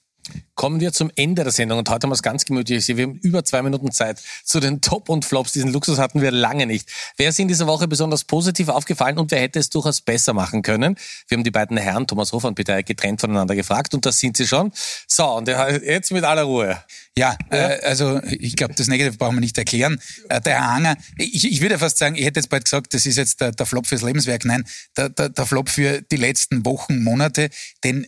Kommen 0.55 0.79
wir 0.79 0.93
zum 0.93 1.11
Ende 1.15 1.43
der 1.43 1.51
Sendung 1.51 1.79
und 1.79 1.89
heute 1.89 2.05
haben 2.05 2.11
wir 2.11 2.15
es 2.15 2.21
ganz 2.21 2.45
gemütlich. 2.45 2.87
Wir 2.87 3.03
haben 3.03 3.15
über 3.15 3.43
zwei 3.43 3.61
Minuten 3.61 3.91
Zeit 3.91 4.21
zu 4.43 4.59
den 4.59 4.81
Top 4.81 5.09
und 5.09 5.25
Flops. 5.25 5.53
Diesen 5.53 5.71
Luxus 5.71 5.97
hatten 5.97 6.21
wir 6.21 6.31
lange 6.31 6.67
nicht. 6.67 6.89
Wer 7.17 7.29
ist 7.29 7.39
in 7.39 7.47
dieser 7.47 7.67
Woche 7.67 7.87
besonders 7.87 8.23
positiv 8.23 8.69
aufgefallen 8.69 9.17
und 9.17 9.31
wer 9.31 9.39
hätte 9.39 9.59
es 9.59 9.69
durchaus 9.69 10.01
besser 10.01 10.33
machen 10.33 10.61
können? 10.61 10.97
Wir 11.27 11.37
haben 11.37 11.43
die 11.43 11.51
beiden 11.51 11.77
Herren, 11.77 12.05
Thomas 12.05 12.31
Hofer 12.31 12.49
und 12.49 12.55
Peter 12.55 12.83
getrennt 12.83 13.21
voneinander 13.21 13.55
gefragt 13.55 13.93
und 13.93 14.05
das 14.05 14.19
sind 14.19 14.37
sie 14.37 14.47
schon. 14.47 14.71
So, 15.07 15.25
und 15.37 15.47
jetzt 15.47 16.11
mit 16.11 16.23
aller 16.23 16.43
Ruhe. 16.43 16.77
Ja, 17.17 17.35
ja? 17.51 17.69
Äh, 17.69 17.81
also 17.83 18.21
ich 18.23 18.55
glaube, 18.55 18.73
das 18.75 18.87
Negative 18.87 19.17
brauchen 19.17 19.35
wir 19.35 19.41
nicht 19.41 19.57
erklären. 19.57 19.99
Äh, 20.29 20.41
der 20.41 20.53
Herr 20.53 20.75
Hanger, 20.75 20.97
ich, 21.17 21.49
ich 21.49 21.61
würde 21.61 21.77
fast 21.77 21.97
sagen, 21.97 22.15
ich 22.15 22.25
hätte 22.25 22.39
jetzt 22.39 22.49
bald 22.49 22.65
gesagt, 22.65 22.93
das 22.93 23.05
ist 23.05 23.17
jetzt 23.17 23.41
der, 23.41 23.51
der 23.51 23.65
Flop 23.65 23.87
fürs 23.87 24.01
Lebenswerk. 24.01 24.45
Nein, 24.45 24.65
der, 24.97 25.09
der, 25.09 25.29
der 25.29 25.45
Flop 25.45 25.69
für 25.69 26.01
die 26.01 26.15
letzten 26.15 26.65
Wochen, 26.65 27.03
Monate, 27.03 27.49
denn 27.83 28.07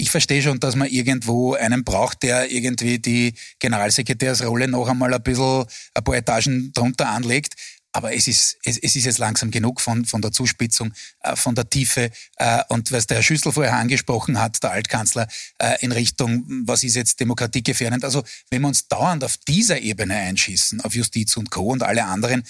ich 0.00 0.10
verstehe 0.10 0.42
schon, 0.42 0.58
dass 0.60 0.76
man 0.76 0.88
irgendwo 0.88 1.54
einen 1.54 1.84
braucht, 1.84 2.22
der 2.22 2.50
irgendwie 2.50 2.98
die 2.98 3.34
Generalsekretärsrolle 3.58 4.66
noch 4.66 4.88
einmal 4.88 5.12
ein 5.12 5.22
bisschen 5.22 5.66
ein 5.94 6.04
paar 6.04 6.16
Etagen 6.16 6.72
drunter 6.72 7.08
anlegt. 7.10 7.54
Aber 7.92 8.14
es 8.14 8.28
ist, 8.28 8.56
es, 8.64 8.78
es 8.78 8.94
ist 8.94 9.04
jetzt 9.04 9.18
langsam 9.18 9.50
genug 9.50 9.80
von, 9.80 10.04
von 10.04 10.22
der 10.22 10.30
Zuspitzung, 10.30 10.92
äh, 11.22 11.34
von 11.34 11.56
der 11.56 11.68
Tiefe 11.68 12.10
äh, 12.36 12.62
und 12.68 12.92
was 12.92 13.08
der 13.08 13.16
Herr 13.16 13.24
Schüssel 13.24 13.50
vorher 13.52 13.74
angesprochen 13.74 14.38
hat, 14.38 14.62
der 14.62 14.70
Altkanzler, 14.70 15.26
äh, 15.58 15.74
in 15.80 15.90
Richtung, 15.90 16.44
was 16.66 16.84
ist 16.84 16.94
jetzt 16.94 17.18
demokratiegefährdend. 17.18 18.04
Also 18.04 18.22
wenn 18.48 18.62
wir 18.62 18.68
uns 18.68 18.86
dauernd 18.86 19.24
auf 19.24 19.36
dieser 19.38 19.80
Ebene 19.80 20.14
einschießen, 20.14 20.80
auf 20.82 20.94
Justiz 20.94 21.36
und 21.36 21.50
Co. 21.50 21.64
und 21.64 21.82
alle 21.82 22.04
anderen, 22.04 22.44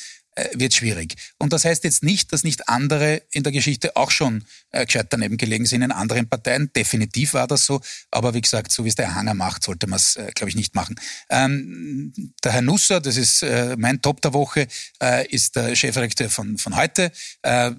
wird 0.55 0.75
schwierig. 0.75 1.15
Und 1.39 1.53
das 1.53 1.65
heißt 1.65 1.85
jetzt 1.85 2.03
nicht, 2.03 2.33
dass 2.33 2.45
nicht 2.45 2.69
andere 2.69 3.23
in 3.33 3.43
der 3.43 3.53
Geschichte 3.53 3.97
auch 3.97 4.11
schon 4.11 4.45
äh, 4.71 4.87
gescheit 4.87 5.09
daneben 5.11 5.37
gelegen 5.37 5.67
sind 5.67 5.83
in 5.83 5.93
anderen 5.93 6.29
Parteien. 6.29 6.73
Definitiv 6.75 7.35
war 7.35 7.47
das 7.47 7.67
so. 7.67 7.81
Aber 8.11 8.35
wie 8.35 8.41
gesagt, 8.41 8.73
so 8.73 8.85
wie 8.85 8.89
es 8.89 8.95
der 8.95 9.15
Hanger 9.15 9.35
macht, 9.35 9.65
sollte 9.65 9.87
man 9.87 9.97
es, 9.97 10.17
äh, 10.17 10.31
glaube 10.35 10.51
ich, 10.51 10.57
nicht 10.57 10.75
machen. 10.75 10.97
Ähm, 11.29 12.13
der 12.45 12.53
Herr 12.53 12.63
Nusser, 12.63 13.01
das 13.01 13.17
ist 13.17 13.43
äh, 13.43 13.77
mein 13.77 14.01
Top 14.03 14.23
der 14.23 14.33
Woche, 14.33 14.67
äh, 15.03 15.27
ist 15.29 15.57
der 15.57 15.75
Chefredakteur 15.75 16.31
von, 16.31 16.59
von 16.59 16.77
heute. 16.77 17.11
Äh, 17.43 17.73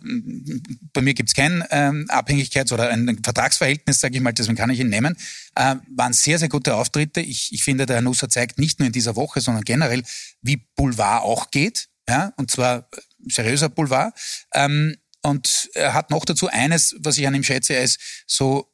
bei 0.94 1.02
mir 1.02 1.14
gibt 1.14 1.30
es 1.30 1.36
kein 1.36 1.64
ähm, 1.72 2.06
Abhängigkeits- 2.10 2.74
oder 2.74 2.90
ein 2.90 3.20
Vertragsverhältnis, 3.24 4.00
sage 4.00 4.16
ich 4.16 4.22
mal, 4.22 4.34
deswegen 4.34 4.58
kann 4.58 4.70
ich 4.70 4.80
ihn 4.80 4.90
nehmen. 4.90 5.16
Äh, 5.56 5.76
waren 5.96 6.14
sehr, 6.14 6.38
sehr 6.38 6.50
gute 6.50 6.76
Auftritte. 6.76 7.22
Ich, 7.22 7.54
ich 7.54 7.64
finde, 7.64 7.86
der 7.86 7.98
Herr 7.98 8.04
Nusser 8.04 8.30
zeigt 8.30 8.60
nicht 8.60 8.80
nur 8.80 8.88
in 8.88 8.94
dieser 8.94 9.16
Woche, 9.16 9.42
sondern 9.42 9.64
generell, 9.64 10.04
wie 10.42 10.58
Boulevard 10.76 11.24
auch 11.24 11.52
geht 11.52 11.91
ja, 12.08 12.34
und 12.38 12.52
zwar 12.52 12.90
seriöser 13.28 13.70
Boulevard. 13.70 14.14
Ähm, 14.54 14.96
und 15.24 15.70
er 15.76 15.94
hat 15.94 16.10
noch 16.10 16.26
dazu 16.26 16.48
eines, 16.48 16.96
was 17.00 17.18
ich 17.18 17.28
an 17.28 17.36
ihm 17.36 17.44
schätze, 17.44 17.74
er 17.74 17.84
ist 17.84 18.00
so 18.26 18.72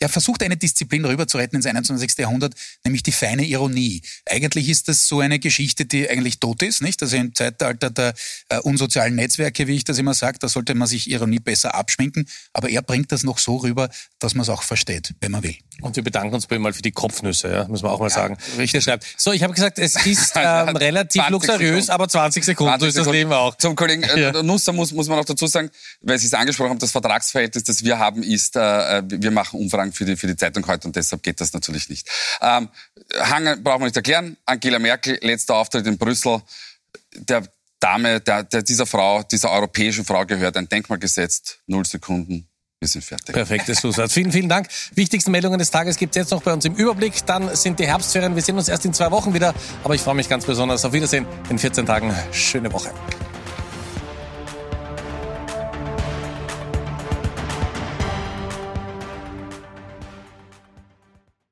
er 0.00 0.08
versucht 0.08 0.42
eine 0.42 0.56
Disziplin 0.56 1.04
rüberzuretten 1.04 1.56
ins 1.56 1.66
21. 1.66 2.18
Jahrhundert, 2.18 2.54
nämlich 2.84 3.02
die 3.02 3.12
feine 3.12 3.44
Ironie. 3.44 4.02
Eigentlich 4.26 4.68
ist 4.68 4.88
das 4.88 5.08
so 5.08 5.20
eine 5.20 5.38
Geschichte, 5.38 5.86
die 5.86 6.08
eigentlich 6.08 6.40
tot 6.40 6.62
ist, 6.62 6.82
nicht? 6.82 7.02
Also 7.02 7.16
im 7.16 7.34
Zeitalter 7.34 7.90
der 7.90 8.14
äh, 8.48 8.58
unsozialen 8.58 9.16
Netzwerke, 9.16 9.66
wie 9.66 9.76
ich 9.76 9.84
das 9.84 9.98
immer 9.98 10.14
sage, 10.14 10.38
da 10.38 10.48
sollte 10.48 10.74
man 10.74 10.88
sich 10.88 11.10
Ironie 11.10 11.40
besser 11.40 11.74
abschminken. 11.74 12.28
Aber 12.52 12.68
er 12.68 12.82
bringt 12.82 13.12
das 13.12 13.22
noch 13.22 13.38
so 13.38 13.56
rüber, 13.56 13.88
dass 14.18 14.34
man 14.34 14.42
es 14.42 14.48
auch 14.48 14.62
versteht, 14.62 15.14
wenn 15.20 15.32
man 15.32 15.42
will. 15.42 15.56
Und 15.80 15.94
wir 15.94 16.02
bedanken 16.02 16.34
uns 16.34 16.46
bei 16.46 16.56
ihm 16.56 16.62
mal 16.62 16.72
für 16.72 16.82
die 16.82 16.90
Kopfnüsse, 16.90 17.52
ja, 17.52 17.68
muss 17.68 17.82
man 17.82 17.92
auch 17.92 18.00
mal 18.00 18.06
ja, 18.06 18.14
sagen. 18.14 18.36
Richtig 18.56 18.82
schreibt. 18.82 19.06
So, 19.16 19.30
ich 19.30 19.44
habe 19.44 19.54
gesagt, 19.54 19.78
es 19.78 19.94
ist 20.06 20.32
ähm, 20.34 20.76
relativ 20.76 21.28
luxuriös, 21.28 21.86
Sekunden. 21.86 21.90
aber 21.90 22.08
20 22.08 22.44
Sekunden, 22.44 22.70
20 22.70 22.92
so 22.94 23.00
ist 23.00 23.06
das. 23.06 23.12
Leben 23.12 23.32
auch. 23.32 23.56
Zum 23.56 23.76
Kollegen 23.76 24.02
äh, 24.02 24.20
ja. 24.20 24.42
Nusser 24.42 24.72
muss, 24.72 24.90
muss 24.92 25.08
man 25.08 25.20
auch 25.20 25.24
dazu 25.24 25.46
sagen, 25.46 25.70
weil 26.00 26.18
Sie 26.18 26.26
es 26.26 26.34
angesprochen 26.34 26.70
haben, 26.70 26.78
das 26.80 26.90
Vertragsverhältnis, 26.90 27.62
das 27.62 27.84
wir 27.84 27.98
haben, 27.98 28.24
ist, 28.24 28.56
äh, 28.56 29.02
wir 29.06 29.30
machen 29.30 29.60
Umfragen 29.60 29.92
für 29.92 30.04
die, 30.04 30.16
für 30.16 30.26
die 30.26 30.36
Zeitung 30.36 30.66
heute 30.66 30.88
und 30.88 30.96
deshalb 30.96 31.22
geht 31.22 31.40
das 31.40 31.52
natürlich 31.52 31.88
nicht. 31.88 32.08
Ähm, 32.40 32.68
Hangen 33.20 33.62
brauchen 33.62 33.82
wir 33.82 33.86
nicht 33.86 33.96
erklären. 33.96 34.36
Angela 34.46 34.80
Merkel, 34.80 35.18
letzter 35.22 35.54
Auftritt 35.54 35.86
in 35.86 35.96
Brüssel. 35.96 36.42
Der 37.14 37.44
Dame, 37.78 38.20
der, 38.20 38.42
der 38.42 38.62
dieser 38.62 38.86
Frau, 38.86 39.22
dieser 39.22 39.52
europäischen 39.52 40.04
Frau 40.04 40.26
gehört 40.26 40.56
ein 40.56 40.68
Denkmal 40.68 40.98
gesetzt. 40.98 41.60
Null 41.66 41.84
Sekunden. 41.84 42.47
Wir 42.80 42.88
sind 42.88 43.04
fertig. 43.04 43.34
Perfektes 43.34 43.80
Schlusswort. 43.80 44.12
Vielen, 44.12 44.30
vielen 44.30 44.48
Dank. 44.48 44.68
Wichtigsten 44.94 45.32
Meldungen 45.32 45.58
des 45.58 45.72
Tages 45.72 45.96
gibt 45.96 46.14
es 46.14 46.20
jetzt 46.20 46.30
noch 46.30 46.42
bei 46.42 46.52
uns 46.52 46.64
im 46.64 46.74
Überblick. 46.74 47.26
Dann 47.26 47.54
sind 47.56 47.80
die 47.80 47.86
Herbstferien. 47.88 48.36
Wir 48.36 48.42
sehen 48.42 48.56
uns 48.56 48.68
erst 48.68 48.84
in 48.84 48.94
zwei 48.94 49.10
Wochen 49.10 49.34
wieder. 49.34 49.52
Aber 49.82 49.96
ich 49.96 50.00
freue 50.00 50.14
mich 50.14 50.28
ganz 50.28 50.44
besonders. 50.46 50.84
Auf 50.84 50.92
Wiedersehen 50.92 51.26
in 51.50 51.58
14 51.58 51.86
Tagen. 51.86 52.14
Schöne 52.30 52.72
Woche. 52.72 52.90